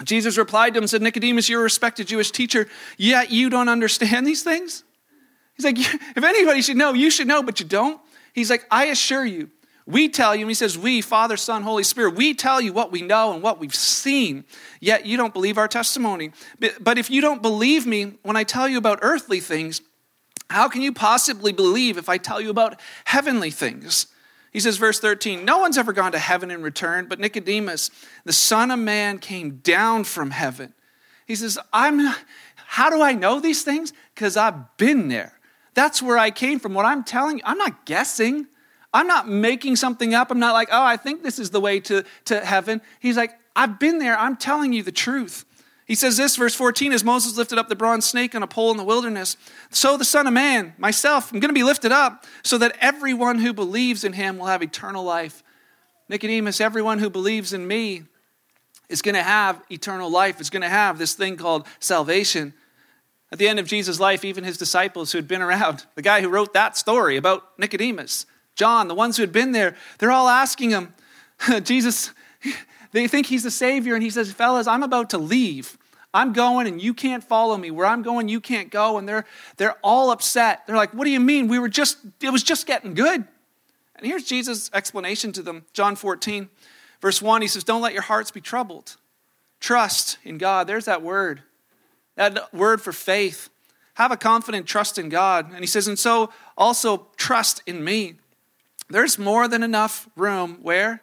[0.05, 3.69] Jesus replied to him and said, Nicodemus, you're a respected Jewish teacher, yet you don't
[3.69, 4.85] understand these things?
[5.57, 8.01] He's like, if anybody should know, you should know, but you don't.
[8.33, 9.51] He's like, I assure you,
[9.88, 13.01] we tell you, he says, We, Father, Son, Holy Spirit, we tell you what we
[13.01, 14.44] know and what we've seen,
[14.81, 16.31] yet you don't believe our testimony.
[16.79, 19.81] But if you don't believe me when I tell you about earthly things,
[20.51, 24.09] how can you possibly believe if I tell you about heavenly things?
[24.53, 27.90] He says, verse 13, No one's ever gone to heaven and returned, but Nicodemus,
[28.27, 30.74] the Son of Man, came down from heaven.
[31.27, 32.14] He says, I'm,
[32.57, 33.94] how do I know these things?
[34.14, 35.33] Because I've been there.
[35.72, 36.74] That's where I came from.
[36.74, 38.48] What I'm telling you, I'm not guessing.
[38.92, 40.31] I'm not making something up.
[40.31, 42.81] I'm not like, oh, I think this is the way to, to heaven.
[43.01, 44.18] He's like, I've been there.
[44.18, 45.44] I'm telling you the truth.
[45.87, 48.70] He says this, verse 14, as Moses lifted up the bronze snake on a pole
[48.70, 49.38] in the wilderness,
[49.70, 53.38] so the Son of Man, myself, I'm going to be lifted up so that everyone
[53.38, 55.42] who believes in him will have eternal life.
[56.11, 58.03] Nicodemus, everyone who believes in me
[58.90, 62.53] is going to have eternal life, is going to have this thing called salvation.
[63.33, 66.20] At the end of Jesus' life, even his disciples who had been around, the guy
[66.20, 68.27] who wrote that story about Nicodemus,
[68.59, 70.92] John, the ones who had been there, they're all asking him,
[71.62, 72.12] Jesus,
[72.90, 75.79] they think he's the Savior, and he says, Fellas, I'm about to leave.
[76.12, 77.71] I'm going and you can't follow me.
[77.71, 78.99] Where I'm going, you can't go.
[78.99, 79.27] And they're,
[79.59, 80.66] they're all upset.
[80.66, 81.49] They're like, What do you mean?
[81.49, 83.25] We were just, it was just getting good.
[83.94, 86.49] And here's Jesus' explanation to them John 14,
[87.01, 87.42] verse 1.
[87.42, 88.97] He says, Don't let your hearts be troubled.
[89.61, 90.66] Trust in God.
[90.66, 91.42] There's that word,
[92.16, 93.51] that word for faith.
[93.94, 95.53] Have a confident trust in God.
[95.53, 98.14] And he says, And so also trust in me.
[98.88, 101.03] There's more than enough room where?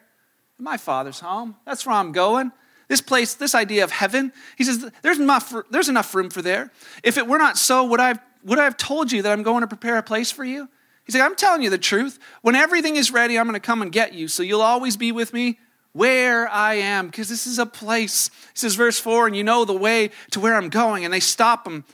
[0.58, 1.56] In my father's home.
[1.64, 2.52] That's where I'm going.
[2.88, 6.70] This place, this idea of heaven, he says, there's enough, there's enough room for there.
[7.02, 9.42] If it were not so, would I, have, would I have told you that I'm
[9.42, 10.68] going to prepare a place for you?
[11.04, 12.18] He's like, I'm telling you the truth.
[12.42, 14.28] When everything is ready, I'm going to come and get you.
[14.28, 15.58] So you'll always be with me
[15.92, 18.28] where I am, because this is a place.
[18.28, 21.04] He says, verse 4, and you know the way to where I'm going.
[21.04, 21.84] And they stop him.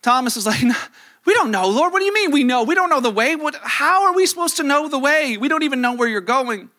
[0.00, 0.62] Thomas is like,
[1.26, 1.92] we don't know, Lord.
[1.92, 2.62] What do you mean we know?
[2.62, 3.34] We don't know the way.
[3.34, 5.36] What, how are we supposed to know the way?
[5.36, 6.70] We don't even know where you're going.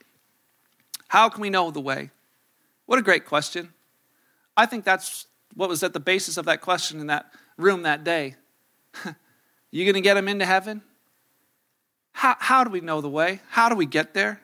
[1.09, 2.11] How can we know the way?
[2.85, 3.73] What a great question.
[4.55, 8.05] I think that's what was at the basis of that question in that room that
[8.05, 8.35] day.
[9.71, 10.81] you going to get them into heaven?
[12.13, 13.41] How, how do we know the way?
[13.49, 14.41] How do we get there?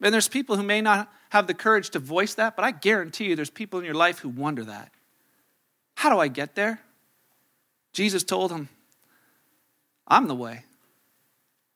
[0.00, 3.26] And there's people who may not have the courage to voice that, but I guarantee
[3.26, 4.90] you there's people in your life who wonder that.
[5.94, 6.80] How do I get there?
[7.92, 8.68] Jesus told them,
[10.06, 10.64] I'm the way.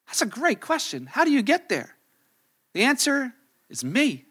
[0.07, 1.07] That's a great question.
[1.07, 1.97] How do you get there?
[2.73, 3.33] The answer
[3.69, 4.25] is me.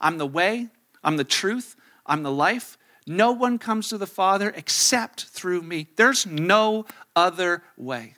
[0.00, 0.68] I'm the way,
[1.02, 2.76] I'm the truth, I'm the life.
[3.06, 5.88] No one comes to the Father except through me.
[5.96, 8.14] There's no other way.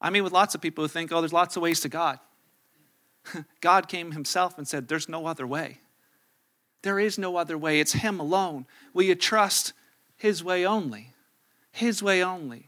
[0.00, 2.18] I mean, with lots of people who think, oh, there's lots of ways to God.
[3.60, 5.78] God came himself and said, there's no other way.
[6.82, 7.80] There is no other way.
[7.80, 8.66] It's Him alone.
[8.94, 9.72] Will you trust
[10.16, 11.14] His way only?
[11.72, 12.67] His way only.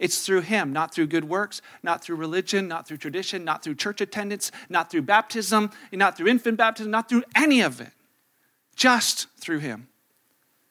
[0.00, 3.74] It's through Him, not through good works, not through religion, not through tradition, not through
[3.74, 7.92] church attendance, not through baptism, not through infant baptism, not through any of it.
[8.74, 9.89] Just through Him.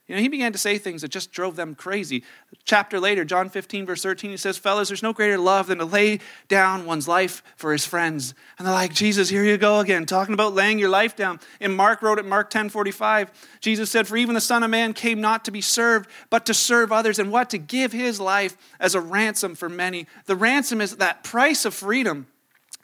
[0.10, 2.24] You know, he began to say things that just drove them crazy.
[2.52, 5.78] A chapter later, John 15, verse 13, he says, Fellas, there's no greater love than
[5.78, 8.34] to lay down one's life for his friends.
[8.58, 11.40] And they're like, Jesus, here you go again, talking about laying your life down.
[11.62, 13.30] And Mark wrote it, Mark 10, 45,
[13.62, 16.56] Jesus said, For even the Son of Man came not to be served, but to
[16.56, 17.20] serve others.
[17.20, 17.52] And what?
[17.52, 20.08] To give his life as a ransom for many.
[20.26, 22.26] The ransom is that price of freedom.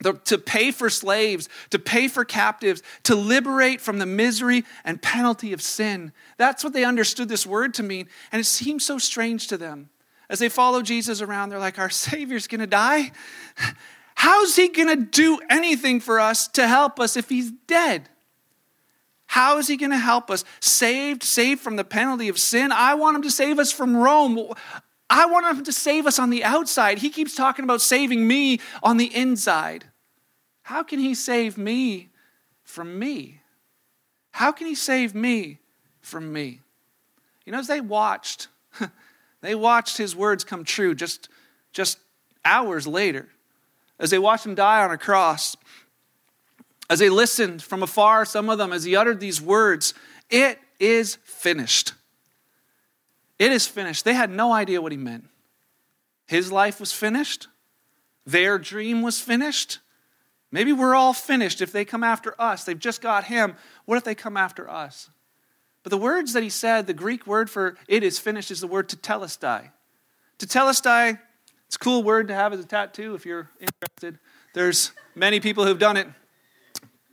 [0.03, 5.53] To pay for slaves, to pay for captives, to liberate from the misery and penalty
[5.53, 6.11] of sin.
[6.37, 8.07] That's what they understood this word to mean.
[8.31, 9.89] And it seemed so strange to them.
[10.29, 13.11] As they follow Jesus around, they're like, Our Savior's gonna die?
[14.15, 18.09] How's he gonna do anything for us to help us if he's dead?
[19.27, 20.45] How is he going to help us?
[20.59, 22.71] Saved, saved from the penalty of sin.
[22.71, 24.53] I want him to save us from Rome.
[25.09, 26.99] I want him to save us on the outside.
[26.99, 29.85] He keeps talking about saving me on the inside.
[30.63, 32.09] How can he save me
[32.63, 33.41] from me?
[34.31, 35.59] How can he save me
[36.01, 36.61] from me?
[37.45, 38.47] You know, as they watched,
[39.41, 41.29] they watched his words come true just,
[41.71, 41.99] just
[42.43, 43.29] hours later.
[43.99, 45.55] As they watched him die on a cross,
[46.89, 49.93] as they listened from afar, some of them, as he uttered these words,
[50.29, 51.93] it is finished.
[53.37, 54.05] It is finished.
[54.05, 55.25] They had no idea what he meant.
[56.27, 57.47] His life was finished.
[58.25, 59.79] Their dream was finished.
[60.51, 62.63] Maybe we're all finished if they come after us.
[62.63, 63.55] They've just got him.
[63.85, 65.09] What if they come after us?
[65.83, 68.67] But the words that he said, the Greek word for it is finished, is the
[68.67, 69.69] word tetelestai.
[70.39, 71.19] Tetelestai,
[71.67, 74.17] it's a cool word to have as a tattoo if you're interested.
[74.53, 76.07] There's many people who've done it.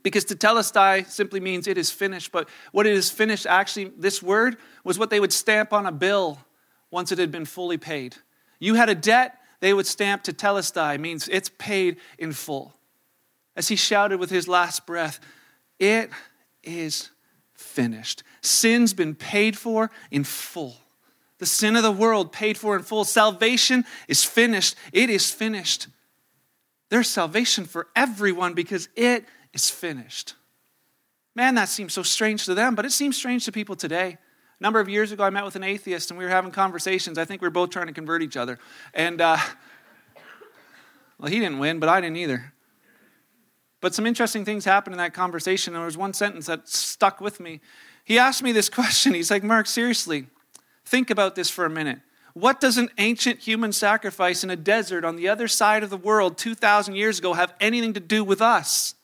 [0.03, 4.21] Because to tetelestai simply means it is finished, but what it is finished, actually, this
[4.21, 6.39] word was what they would stamp on a bill
[6.91, 8.17] once it had been fully paid.
[8.59, 12.73] You had a debt, they would stamp to tetelestai, means it's paid in full.
[13.55, 15.19] As he shouted with his last breath,
[15.79, 16.09] it
[16.63, 17.09] is
[17.53, 18.23] finished.
[18.41, 20.75] Sin's been paid for in full.
[21.39, 23.05] The sin of the world paid for in full.
[23.05, 24.75] Salvation is finished.
[24.91, 25.87] It is finished.
[26.89, 30.33] There's salvation for everyone because it is finished.
[31.35, 34.17] Man, that seems so strange to them, but it seems strange to people today.
[34.59, 37.17] A number of years ago, I met with an atheist and we were having conversations.
[37.17, 38.59] I think we were both trying to convert each other.
[38.93, 39.37] And, uh,
[41.19, 42.53] well, he didn't win, but I didn't either.
[43.81, 45.73] But some interesting things happened in that conversation.
[45.73, 47.59] There was one sentence that stuck with me.
[48.05, 49.13] He asked me this question.
[49.13, 50.27] He's like, Mark, seriously,
[50.85, 51.99] think about this for a minute.
[52.33, 55.97] What does an ancient human sacrifice in a desert on the other side of the
[55.97, 58.95] world 2,000 years ago have anything to do with us?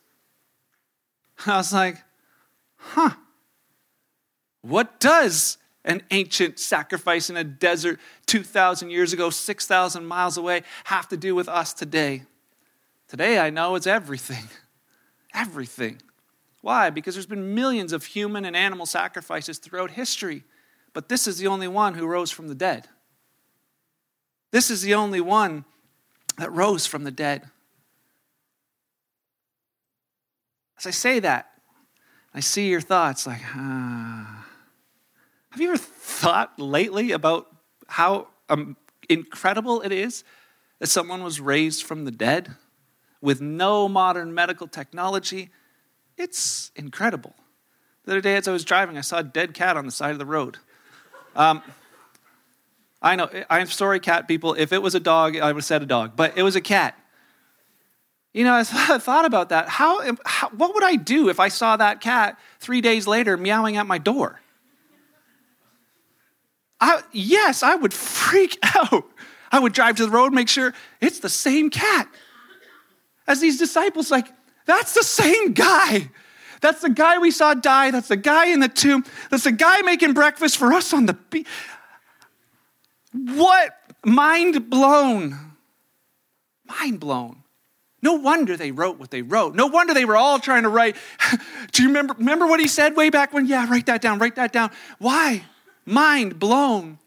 [1.46, 1.98] I was like,
[2.78, 3.12] huh.
[4.62, 11.08] What does an ancient sacrifice in a desert 2,000 years ago, 6,000 miles away, have
[11.10, 12.24] to do with us today?
[13.08, 14.46] Today, I know it's everything.
[15.34, 16.02] Everything.
[16.62, 16.90] Why?
[16.90, 20.44] Because there's been millions of human and animal sacrifices throughout history,
[20.94, 22.88] but this is the only one who rose from the dead.
[24.52, 25.66] This is the only one
[26.38, 27.50] that rose from the dead.
[30.80, 31.52] As I say that,
[32.34, 34.46] I see your thoughts like, ah.
[35.50, 37.48] Have you ever thought lately about
[37.88, 38.78] how um,
[39.10, 40.24] incredible it is
[40.80, 42.56] that someone was raised from the dead
[43.20, 45.50] with no modern medical technology?
[46.18, 47.36] It's incredible.
[48.06, 50.12] The other day, as I was driving, I saw a dead cat on the side
[50.12, 50.60] of the road.
[51.36, 51.62] Um,
[53.02, 54.54] I know, I'm sorry, cat people.
[54.54, 56.62] If it was a dog, I would have said a dog, but it was a
[56.62, 56.98] cat.
[58.40, 59.68] You know, I thought about that.
[59.68, 63.76] How, how, what would I do if I saw that cat three days later meowing
[63.76, 64.40] at my door?
[66.80, 69.04] I, yes, I would freak out.
[69.52, 72.08] I would drive to the road, make sure it's the same cat.
[73.28, 74.30] As these disciples, like,
[74.66, 76.10] that's the same guy.
[76.62, 77.92] That's the guy we saw die.
[77.92, 79.04] That's the guy in the tomb.
[79.30, 81.46] That's the guy making breakfast for us on the beach.
[83.12, 83.76] What?
[84.06, 85.38] Mind blown.
[86.66, 87.44] Mind blown.
[88.02, 89.56] No wonder they wrote what they wrote.
[89.56, 90.96] No wonder they were all trying to write.
[91.72, 93.46] Do you remember, remember what he said way back when?
[93.46, 94.72] Yeah, write that down, write that down.
[95.00, 95.44] Why?
[95.86, 97.00] Mind blown.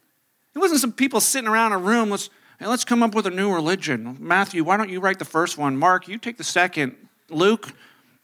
[0.54, 2.10] It wasn't some people sitting around a room.
[2.10, 2.28] Let's,
[2.58, 4.18] hey, let's come up with a new religion.
[4.20, 5.76] Matthew, why don't you write the first one?
[5.76, 6.94] Mark, you take the second.
[7.30, 7.72] Luke,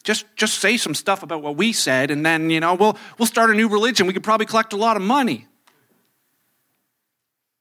[0.05, 3.27] just, just say some stuff about what we said, and then, you know, we'll, we'll
[3.27, 4.07] start a new religion.
[4.07, 5.47] We could probably collect a lot of money.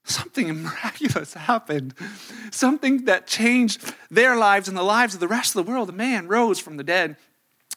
[0.08, 1.94] Something miraculous happened.
[2.52, 5.90] Something that changed their lives and the lives of the rest of the world.
[5.90, 7.18] A man rose from the dead.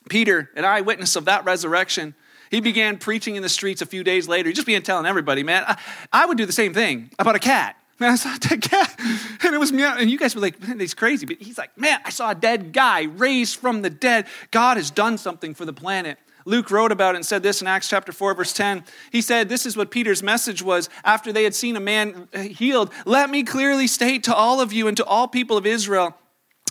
[0.08, 2.14] Peter, an eyewitness of that resurrection,
[2.50, 4.48] he began preaching in the streets a few days later.
[4.48, 5.78] He just began telling everybody, man, I,
[6.12, 7.76] I would do the same thing about a cat.
[8.00, 8.98] Man, I saw a dead cat.
[9.44, 9.82] And it was me.
[9.82, 11.26] And you guys were like, man, he's crazy.
[11.26, 14.26] But he's like, man, I saw a dead guy raised from the dead.
[14.50, 16.18] God has done something for the planet.
[16.44, 18.85] Luke wrote about it and said this in Acts chapter 4, verse 10.
[19.12, 22.92] He said, This is what Peter's message was after they had seen a man healed.
[23.05, 26.16] Let me clearly state to all of you and to all people of Israel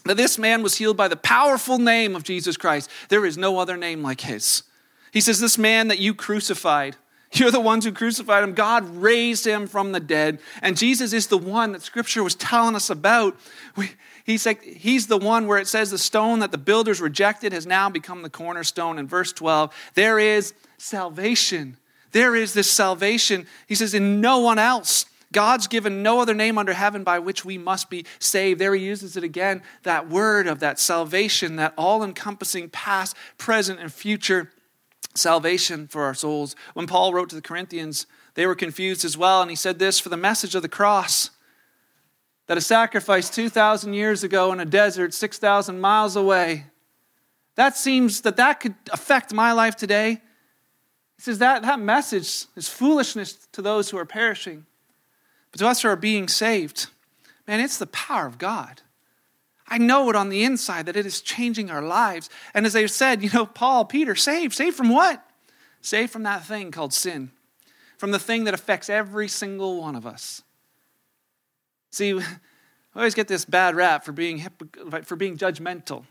[0.06, 2.90] that this man was healed by the powerful name of Jesus Christ.
[3.10, 4.64] There is no other name like his.
[5.12, 6.96] He says, This man that you crucified,
[7.34, 8.54] You're the ones who crucified him.
[8.54, 10.40] God raised him from the dead.
[10.62, 13.38] And Jesus is the one that scripture was telling us about.
[13.76, 13.92] We,
[14.30, 17.66] he's, like, he's the one where it says the stone that the builders rejected has
[17.66, 19.00] now become the cornerstone.
[19.00, 21.78] In verse 12, there is salvation.
[22.12, 23.48] There is this salvation.
[23.68, 25.06] He says, in no one else.
[25.32, 28.60] God's given no other name under heaven by which we must be saved.
[28.60, 33.80] There he uses it again that word of that salvation, that all encompassing past, present,
[33.80, 34.52] and future
[35.16, 36.56] salvation for our souls.
[36.74, 40.00] When Paul wrote to the Corinthians, they were confused as well, and he said this
[40.00, 41.30] for the message of the cross
[42.50, 46.66] that a sacrifice 2,000 years ago in a desert 6,000 miles away,
[47.54, 50.14] that seems that that could affect my life today.
[51.18, 54.66] He says that, that message is foolishness to those who are perishing.
[55.52, 56.88] But to us who are being saved,
[57.48, 58.82] man, it's the power of God.
[59.68, 62.32] I know it on the inside that it is changing our lives.
[62.56, 64.56] And as they said, you know, Paul, Peter, saved.
[64.56, 65.24] Saved from what?
[65.82, 67.30] Saved from that thing called sin,
[68.00, 70.42] from the thing that affects every single one of us.
[71.92, 72.24] See, we
[72.96, 74.46] always get this bad rap for being,
[75.04, 76.06] for being judgmental.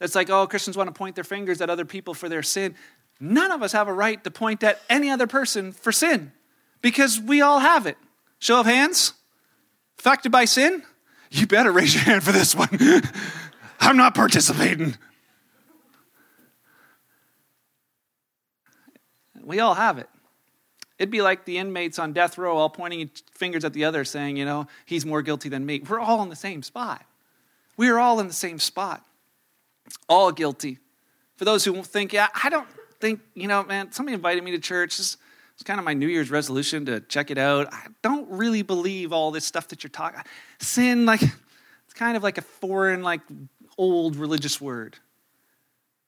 [0.00, 2.74] It's like, oh, Christians want to point their fingers at other people for their sin.
[3.20, 6.32] None of us have a right to point at any other person for sin
[6.80, 7.96] because we all have it.
[8.40, 9.14] Show of hands?
[10.00, 10.82] Affected by sin?
[11.30, 12.68] You better raise your hand for this one.
[13.80, 14.96] I'm not participating.
[19.40, 20.08] We all have it.
[21.02, 24.36] It'd be like the inmates on death row all pointing fingers at the other, saying,
[24.36, 25.80] you know, he's more guilty than me.
[25.80, 27.04] We're all in the same spot.
[27.76, 29.04] We are all in the same spot.
[30.08, 30.78] All guilty.
[31.34, 32.68] For those who think, yeah, I don't
[33.00, 35.00] think, you know, man, somebody invited me to church.
[35.00, 35.16] It's
[35.64, 37.66] kind of my New Year's resolution to check it out.
[37.72, 40.20] I don't really believe all this stuff that you're talking.
[40.60, 43.22] Sin, like, it's kind of like a foreign, like,
[43.76, 44.98] old religious word.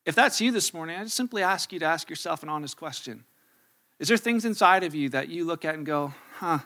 [0.07, 2.77] If that's you this morning, I just simply ask you to ask yourself an honest
[2.77, 3.25] question.
[4.05, 6.59] Is there things inside of you that you look at and go, huh,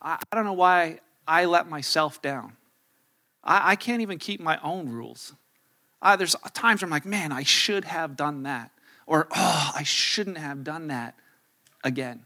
[0.00, 2.52] I, I don't know why I let myself down?
[3.42, 5.34] I, I can't even keep my own rules.
[6.00, 8.70] Uh, there's times I'm like, man, I should have done that.
[9.04, 11.16] Or, oh, I shouldn't have done that
[11.82, 12.24] again.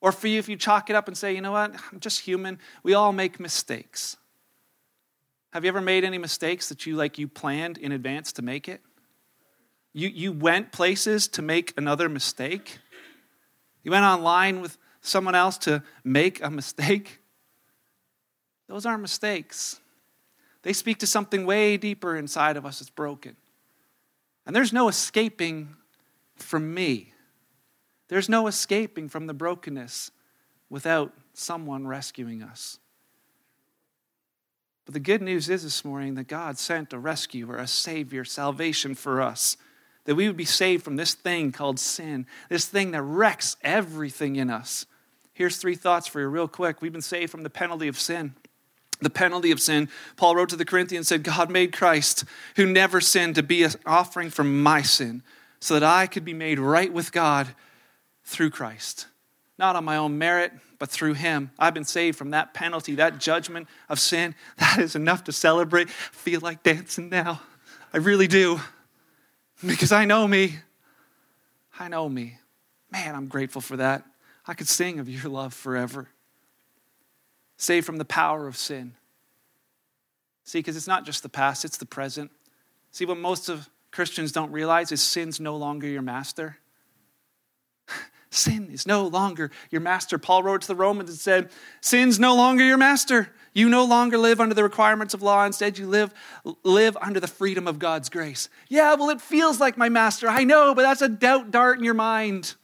[0.00, 2.20] Or for you, if you chalk it up and say, you know what, I'm just
[2.20, 4.16] human, we all make mistakes.
[5.52, 8.68] Have you ever made any mistakes that you like you planned in advance to make
[8.68, 8.82] it?
[9.94, 12.78] You, you went places to make another mistake?
[13.84, 17.20] You went online with someone else to make a mistake?
[18.66, 19.80] Those aren't mistakes.
[20.62, 23.36] They speak to something way deeper inside of us that's broken.
[24.46, 25.76] And there's no escaping
[26.36, 27.12] from me.
[28.08, 30.10] There's no escaping from the brokenness
[30.68, 32.78] without someone rescuing us.
[34.86, 38.94] But the good news is this morning that God sent a rescuer, a savior, salvation
[38.94, 39.56] for us.
[40.04, 44.36] That we would be saved from this thing called sin, this thing that wrecks everything
[44.36, 44.86] in us.
[45.32, 46.82] Here's three thoughts for you, real quick.
[46.82, 48.34] We've been saved from the penalty of sin
[49.00, 49.88] the penalty of sin.
[50.16, 52.24] Paul wrote to the Corinthians said, God made Christ,
[52.56, 55.22] who never sinned, to be an offering for my sin,
[55.60, 57.48] so that I could be made right with God
[58.24, 59.06] through Christ.
[59.58, 61.50] Not on my own merit, but through him.
[61.58, 64.34] I've been saved from that penalty, that judgment of sin.
[64.58, 65.88] That is enough to celebrate.
[65.88, 67.40] I feel like dancing now.
[67.92, 68.60] I really do.
[69.64, 70.56] Because I know me.
[71.78, 72.38] I know me.
[72.90, 74.04] Man, I'm grateful for that.
[74.46, 76.08] I could sing of your love forever
[77.56, 78.94] saved from the power of sin.
[80.44, 82.30] See, because it's not just the past, it's the present.
[82.90, 86.58] See, what most of Christians don't realize is sin's no longer your master.
[88.30, 90.18] Sin is no longer your master.
[90.18, 93.30] Paul wrote to the Romans and said, Sin's no longer your master.
[93.54, 95.46] You no longer live under the requirements of law.
[95.46, 96.12] Instead, you live,
[96.64, 98.48] live under the freedom of God's grace.
[98.68, 100.28] Yeah, well, it feels like my master.
[100.28, 102.56] I know, but that's a doubt dart in your mind.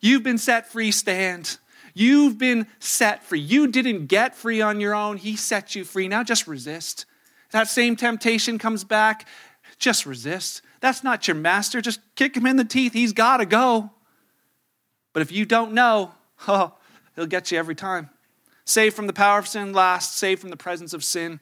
[0.00, 1.58] You've been set free, stand.
[1.94, 3.40] You've been set free.
[3.40, 6.08] You didn't get free on your own, He set you free.
[6.08, 7.06] Now just resist.
[7.52, 9.28] That same temptation comes back,
[9.78, 10.62] just resist.
[10.80, 11.80] That's not your master.
[11.80, 12.92] Just kick him in the teeth.
[12.92, 13.90] He's got to go.
[15.14, 16.12] But if you don't know,
[16.48, 16.74] oh,
[17.16, 18.10] he'll get you every time.
[18.64, 21.40] Saved from the power of sin, last, saved from the presence of sin.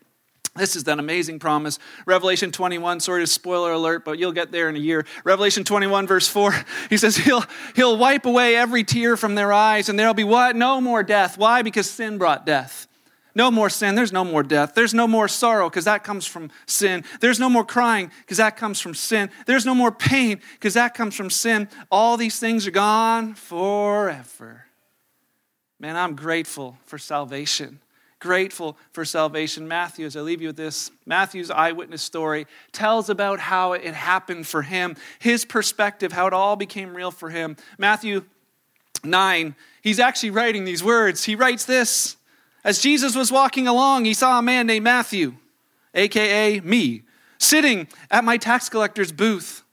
[0.54, 1.78] This is an amazing promise.
[2.04, 5.06] Revelation 21, sorry to spoiler alert, but you'll get there in a year.
[5.24, 6.54] Revelation 21, verse 4,
[6.90, 7.44] he says, He'll,
[7.74, 10.54] he'll wipe away every tear from their eyes, and there'll be what?
[10.54, 11.38] No more death.
[11.38, 11.62] Why?
[11.62, 12.86] Because sin brought death.
[13.34, 13.94] No more sin.
[13.94, 14.74] There's no more death.
[14.74, 17.02] There's no more sorrow because that comes from sin.
[17.20, 19.30] There's no more crying because that comes from sin.
[19.46, 21.68] There's no more pain because that comes from sin.
[21.90, 24.66] All these things are gone forever.
[25.82, 27.80] Man, I'm grateful for salvation
[28.22, 29.66] grateful for salvation.
[29.66, 34.46] Matthew, as I leave you with this, Matthew's eyewitness story tells about how it happened
[34.46, 37.56] for him, his perspective, how it all became real for him.
[37.78, 38.24] Matthew
[39.02, 41.24] 9, he's actually writing these words.
[41.24, 42.16] He writes this
[42.62, 45.34] As Jesus was walking along, he saw a man named Matthew,
[45.92, 47.02] aka me,
[47.38, 49.64] sitting at my tax collector's booth.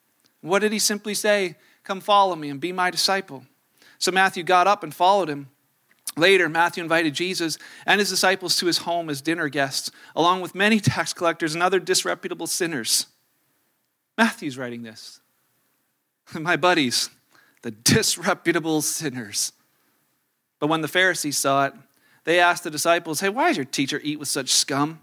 [0.41, 1.55] What did he simply say?
[1.83, 3.43] Come follow me and be my disciple.
[3.99, 5.49] So Matthew got up and followed him.
[6.19, 10.53] Later, Matthew invited Jesus and his disciples to his home as dinner guests, along with
[10.53, 13.07] many tax collectors and other disreputable sinners.
[14.17, 15.21] Matthew's writing this.
[16.33, 17.09] My buddies,
[17.61, 19.53] the disreputable sinners.
[20.59, 21.73] But when the Pharisees saw it,
[22.25, 24.99] they asked the disciples, Hey, why does your teacher eat with such scum?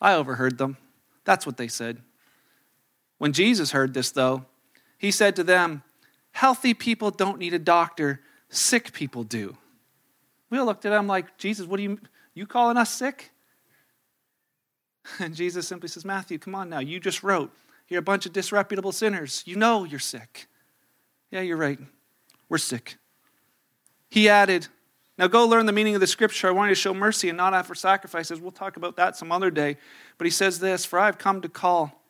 [0.00, 0.78] I overheard them.
[1.24, 2.00] That's what they said.
[3.18, 4.46] When Jesus heard this, though,
[4.98, 5.82] he said to them,
[6.32, 9.56] Healthy people don't need a doctor, sick people do.
[10.50, 11.98] We all looked at him like, Jesus, what are you,
[12.34, 13.32] you calling us sick?
[15.20, 16.80] And Jesus simply says, Matthew, come on now.
[16.80, 17.52] You just wrote.
[17.88, 19.44] You're a bunch of disreputable sinners.
[19.46, 20.48] You know you're sick.
[21.30, 21.78] Yeah, you're right.
[22.48, 22.96] We're sick.
[24.10, 24.66] He added,
[25.18, 26.48] Now go learn the meaning of the scripture.
[26.48, 28.40] I want you to show mercy and not offer sacrifices.
[28.40, 29.76] We'll talk about that some other day.
[30.18, 32.02] But he says this For I have come to call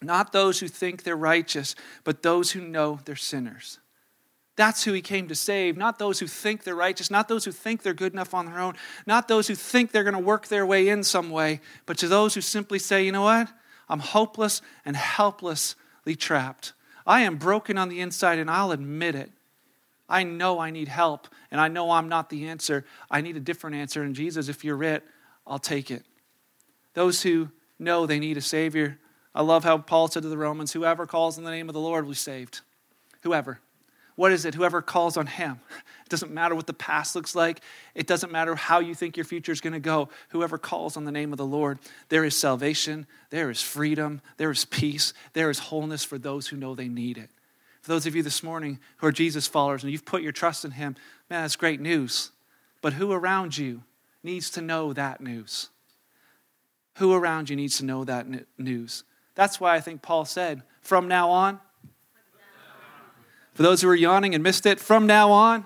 [0.00, 1.74] not those who think they're righteous,
[2.04, 3.78] but those who know they're sinners.
[4.56, 7.52] That's who he came to save, not those who think they're righteous, not those who
[7.52, 8.74] think they're good enough on their own,
[9.06, 12.08] not those who think they're going to work their way in some way, but to
[12.08, 13.48] those who simply say, you know what?
[13.88, 16.72] I'm hopeless and helplessly trapped.
[17.06, 19.30] I am broken on the inside, and I'll admit it.
[20.08, 22.84] I know I need help, and I know I'm not the answer.
[23.10, 24.02] I need a different answer.
[24.02, 25.04] And Jesus, if you're it,
[25.46, 26.02] I'll take it.
[26.94, 28.98] Those who know they need a Savior,
[29.34, 31.80] I love how Paul said to the Romans, whoever calls in the name of the
[31.80, 32.62] Lord will be saved.
[33.20, 33.60] Whoever.
[34.16, 34.54] What is it?
[34.54, 35.60] Whoever calls on him.
[36.04, 37.60] It doesn't matter what the past looks like.
[37.94, 40.08] It doesn't matter how you think your future is going to go.
[40.30, 44.50] Whoever calls on the name of the Lord, there is salvation, there is freedom, there
[44.50, 47.28] is peace, there is wholeness for those who know they need it.
[47.82, 50.64] For those of you this morning who are Jesus followers and you've put your trust
[50.64, 50.96] in him,
[51.28, 52.32] man, that's great news.
[52.80, 53.82] But who around you
[54.22, 55.68] needs to know that news?
[56.96, 58.26] Who around you needs to know that
[58.58, 59.04] news?
[59.34, 61.60] That's why I think Paul said, from now on,
[63.56, 65.64] for those who are yawning and missed it, from now on,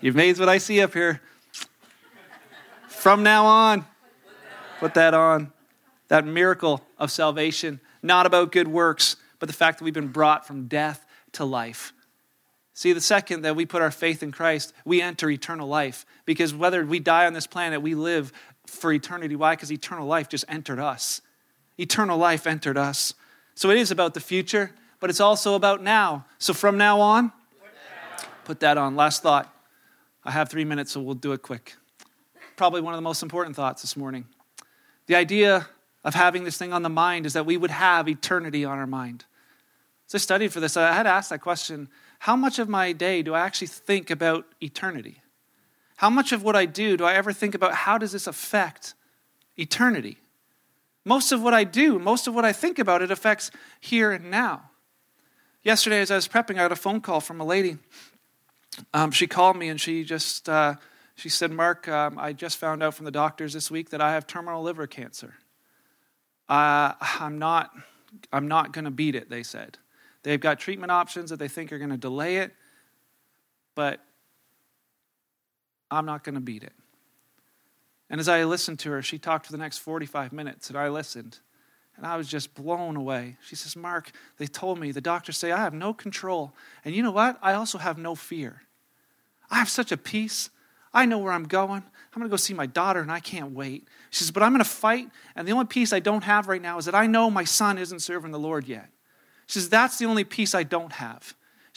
[0.00, 1.22] you've made what I see up here.
[2.88, 3.86] From now on,
[4.80, 5.52] put that on.
[6.08, 10.46] That miracle of salvation, not about good works, but the fact that we've been brought
[10.46, 11.92] from death to life.
[12.74, 16.06] See, the second that we put our faith in Christ, we enter eternal life.
[16.24, 18.32] Because whether we die on this planet, we live
[18.66, 19.36] for eternity.
[19.36, 19.54] Why?
[19.54, 21.20] Because eternal life just entered us
[21.78, 23.14] eternal life entered us.
[23.54, 26.24] So it is about the future, but it's also about now.
[26.38, 27.32] So from now on,
[28.44, 28.96] put that on.
[28.96, 29.52] Last thought.
[30.24, 31.74] I have three minutes, so we'll do it quick.
[32.56, 34.26] Probably one of the most important thoughts this morning.
[35.06, 35.68] The idea
[36.04, 38.86] of having this thing on the mind is that we would have eternity on our
[38.86, 39.24] mind.
[40.06, 40.76] So I studied for this.
[40.76, 41.88] I had asked that question
[42.20, 45.22] how much of my day do I actually think about eternity?
[45.96, 48.94] How much of what I do do I ever think about how does this affect
[49.56, 50.18] eternity?
[51.04, 54.30] Most of what I do, most of what I think about, it affects here and
[54.30, 54.70] now.
[55.68, 57.76] Yesterday, as I was prepping, I got a phone call from a lady.
[58.94, 60.76] Um, she called me and she just uh,
[61.14, 64.12] she said, "Mark, um, I just found out from the doctors this week that I
[64.12, 65.34] have terminal liver cancer.
[66.48, 67.70] Uh, I'm not
[68.32, 69.76] I'm not going to beat it." They said
[70.22, 72.54] they've got treatment options that they think are going to delay it,
[73.74, 74.00] but
[75.90, 76.72] I'm not going to beat it.
[78.08, 80.88] And as I listened to her, she talked for the next 45 minutes, and I
[80.88, 81.40] listened.
[81.98, 83.36] And I was just blown away.
[83.42, 86.54] She says, Mark, they told me, the doctors say, I have no control.
[86.84, 87.36] And you know what?
[87.42, 88.62] I also have no fear.
[89.50, 90.50] I have such a peace.
[90.94, 91.82] I know where I'm going.
[91.82, 93.88] I'm going to go see my daughter, and I can't wait.
[94.10, 95.10] She says, But I'm going to fight.
[95.34, 97.78] And the only peace I don't have right now is that I know my son
[97.78, 98.88] isn't serving the Lord yet.
[99.48, 101.34] She says, That's the only peace I don't have.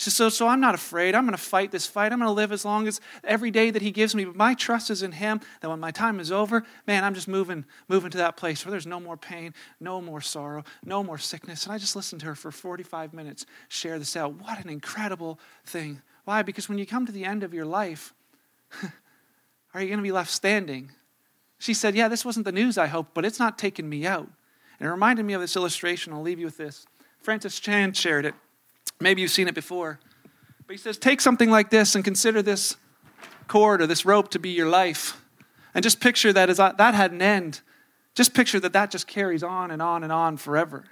[0.09, 1.13] So, so I'm not afraid.
[1.13, 2.11] I'm going to fight this fight.
[2.11, 4.25] I'm going to live as long as every day that He gives me.
[4.25, 7.27] But my trust is in Him that when my time is over, man, I'm just
[7.27, 11.19] moving, moving to that place where there's no more pain, no more sorrow, no more
[11.19, 11.65] sickness.
[11.65, 14.33] And I just listened to her for 45 minutes share this out.
[14.41, 16.01] What an incredible thing.
[16.25, 16.41] Why?
[16.41, 18.13] Because when you come to the end of your life,
[19.73, 20.91] are you going to be left standing?
[21.59, 24.27] She said, Yeah, this wasn't the news I hoped, but it's not taking me out.
[24.79, 26.11] And it reminded me of this illustration.
[26.11, 26.87] I'll leave you with this.
[27.19, 28.33] Francis Chan shared it.
[29.01, 29.99] Maybe you've seen it before.
[30.65, 32.77] But he says, take something like this and consider this
[33.47, 35.21] cord or this rope to be your life.
[35.73, 37.61] And just picture that as that had an end.
[38.13, 40.85] Just picture that that just carries on and on and on forever.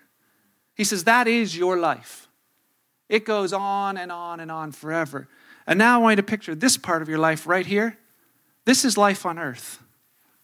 [0.75, 2.27] He says, that is your life.
[3.09, 5.27] It goes on and on and on forever.
[5.67, 7.97] And now I want you to picture this part of your life right here.
[8.65, 9.79] This is life on earth.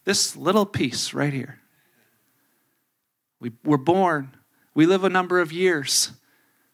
[0.04, 1.58] This little piece right here.
[3.40, 4.36] We, we're born,
[4.74, 6.12] we live a number of years.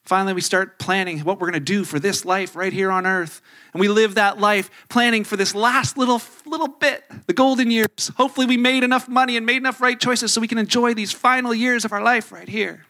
[0.05, 3.07] Finally, we start planning what we're going to do for this life right here on
[3.07, 3.40] earth.
[3.72, 8.11] And we live that life planning for this last little, little bit, the golden years.
[8.16, 11.12] Hopefully, we made enough money and made enough right choices so we can enjoy these
[11.12, 12.84] final years of our life right here.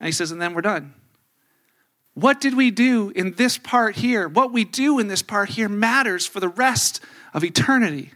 [0.00, 0.94] And he says, and then we're done.
[2.14, 4.28] What did we do in this part here?
[4.28, 7.00] What we do in this part here matters for the rest
[7.34, 8.12] of eternity.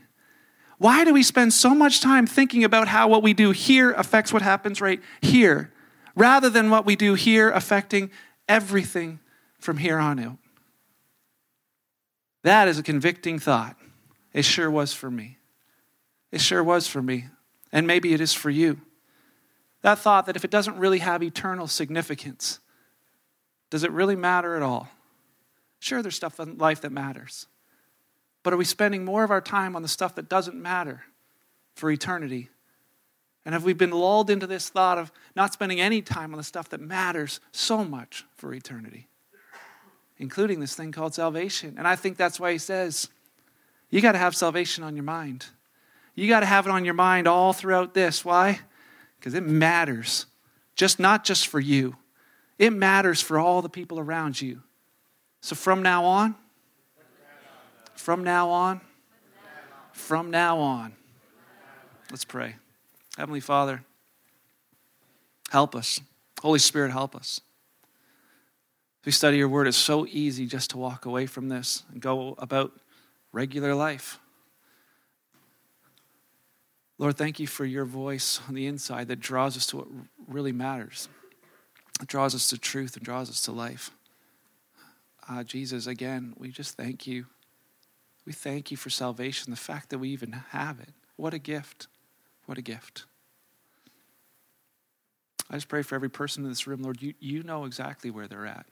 [0.79, 4.33] Why do we spend so much time thinking about how what we do here affects
[4.33, 5.73] what happens right here,
[6.15, 8.11] rather than what we do here affecting
[8.49, 9.21] everything
[9.59, 10.39] from here on out?
[12.43, 13.77] That is a convicting thought.
[14.33, 15.39] It sure was for me.
[16.31, 17.27] It sure was for me.
[17.73, 18.81] And maybe it is for you.
[19.83, 22.61] That thought that if it doesn't really have eternal significance,
[23.71, 24.89] does it really matter at all?
[25.81, 27.47] Sure, there's stuff in life that matters.
[28.43, 31.05] But are we spending more of our time on the stuff that doesn't matter
[31.75, 32.51] for eternity?
[33.45, 36.45] And have we been lulled into this thought of not spending any time on the
[36.45, 39.09] stuff that matters so much for eternity,
[40.19, 41.75] including this thing called salvation?
[41.77, 43.09] And I think that's why he says,
[43.91, 45.47] you got to have salvation on your mind.
[46.15, 48.25] You got to have it on your mind all throughout this.
[48.25, 48.61] Why?
[49.23, 50.27] because it matters.
[50.75, 51.95] Just not just for you.
[52.59, 54.63] It matters for all the people around you.
[55.41, 56.35] So from now on,
[57.95, 58.81] from now on,
[59.93, 60.93] from now on,
[62.11, 62.57] let's pray.
[63.17, 63.85] Heavenly Father,
[65.51, 66.01] help us.
[66.41, 67.41] Holy Spirit, help us.
[69.03, 72.01] As we study your word, it's so easy just to walk away from this and
[72.01, 72.73] go about
[73.33, 74.19] regular life.
[76.99, 79.89] Lord, thank you for your voice on the inside that draws us to what
[80.29, 81.09] really matters.
[82.01, 83.91] It draws us to truth and draws us to life.
[85.29, 87.27] Uh, Jesus, again, we just thank you.
[88.25, 90.91] We thank you for salvation, the fact that we even have it.
[91.17, 91.89] What a gift.
[92.47, 93.05] What a gift.
[95.51, 98.27] I just pray for every person in this room, Lord, you, you know exactly where
[98.27, 98.67] they're at.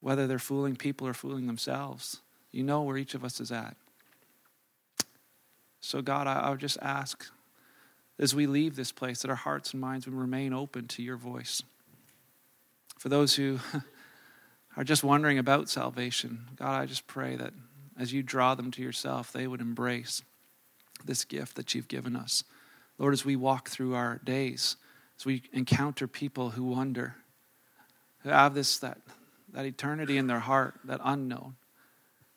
[0.00, 2.20] Whether they're fooling people or fooling themselves,
[2.52, 3.76] you know where each of us is at.
[5.80, 7.26] So, God, I, I would just ask
[8.18, 11.16] as we leave this place that our hearts and minds would remain open to your
[11.16, 11.62] voice.
[12.98, 13.58] For those who
[14.76, 17.52] are just wondering about salvation, God, I just pray that
[17.98, 20.22] as you draw them to yourself, they would embrace
[21.04, 22.44] this gift that you've given us.
[22.98, 24.76] Lord, as we walk through our days,
[25.18, 27.16] as we encounter people who wonder,
[28.20, 28.98] who have this, that,
[29.52, 31.56] that eternity in their heart, that unknown,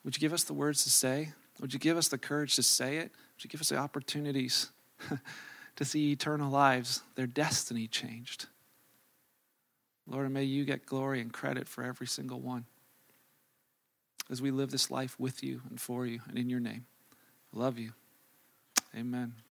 [0.03, 1.33] would you give us the words to say?
[1.59, 3.11] Would you give us the courage to say it?
[3.35, 4.71] Would you give us the opportunities
[5.75, 8.47] to see eternal lives, their destiny changed?
[10.07, 12.65] Lord, may you get glory and credit for every single one
[14.29, 16.85] as we live this life with you and for you and in your name.
[17.53, 17.93] I love you.
[18.95, 19.44] Amen.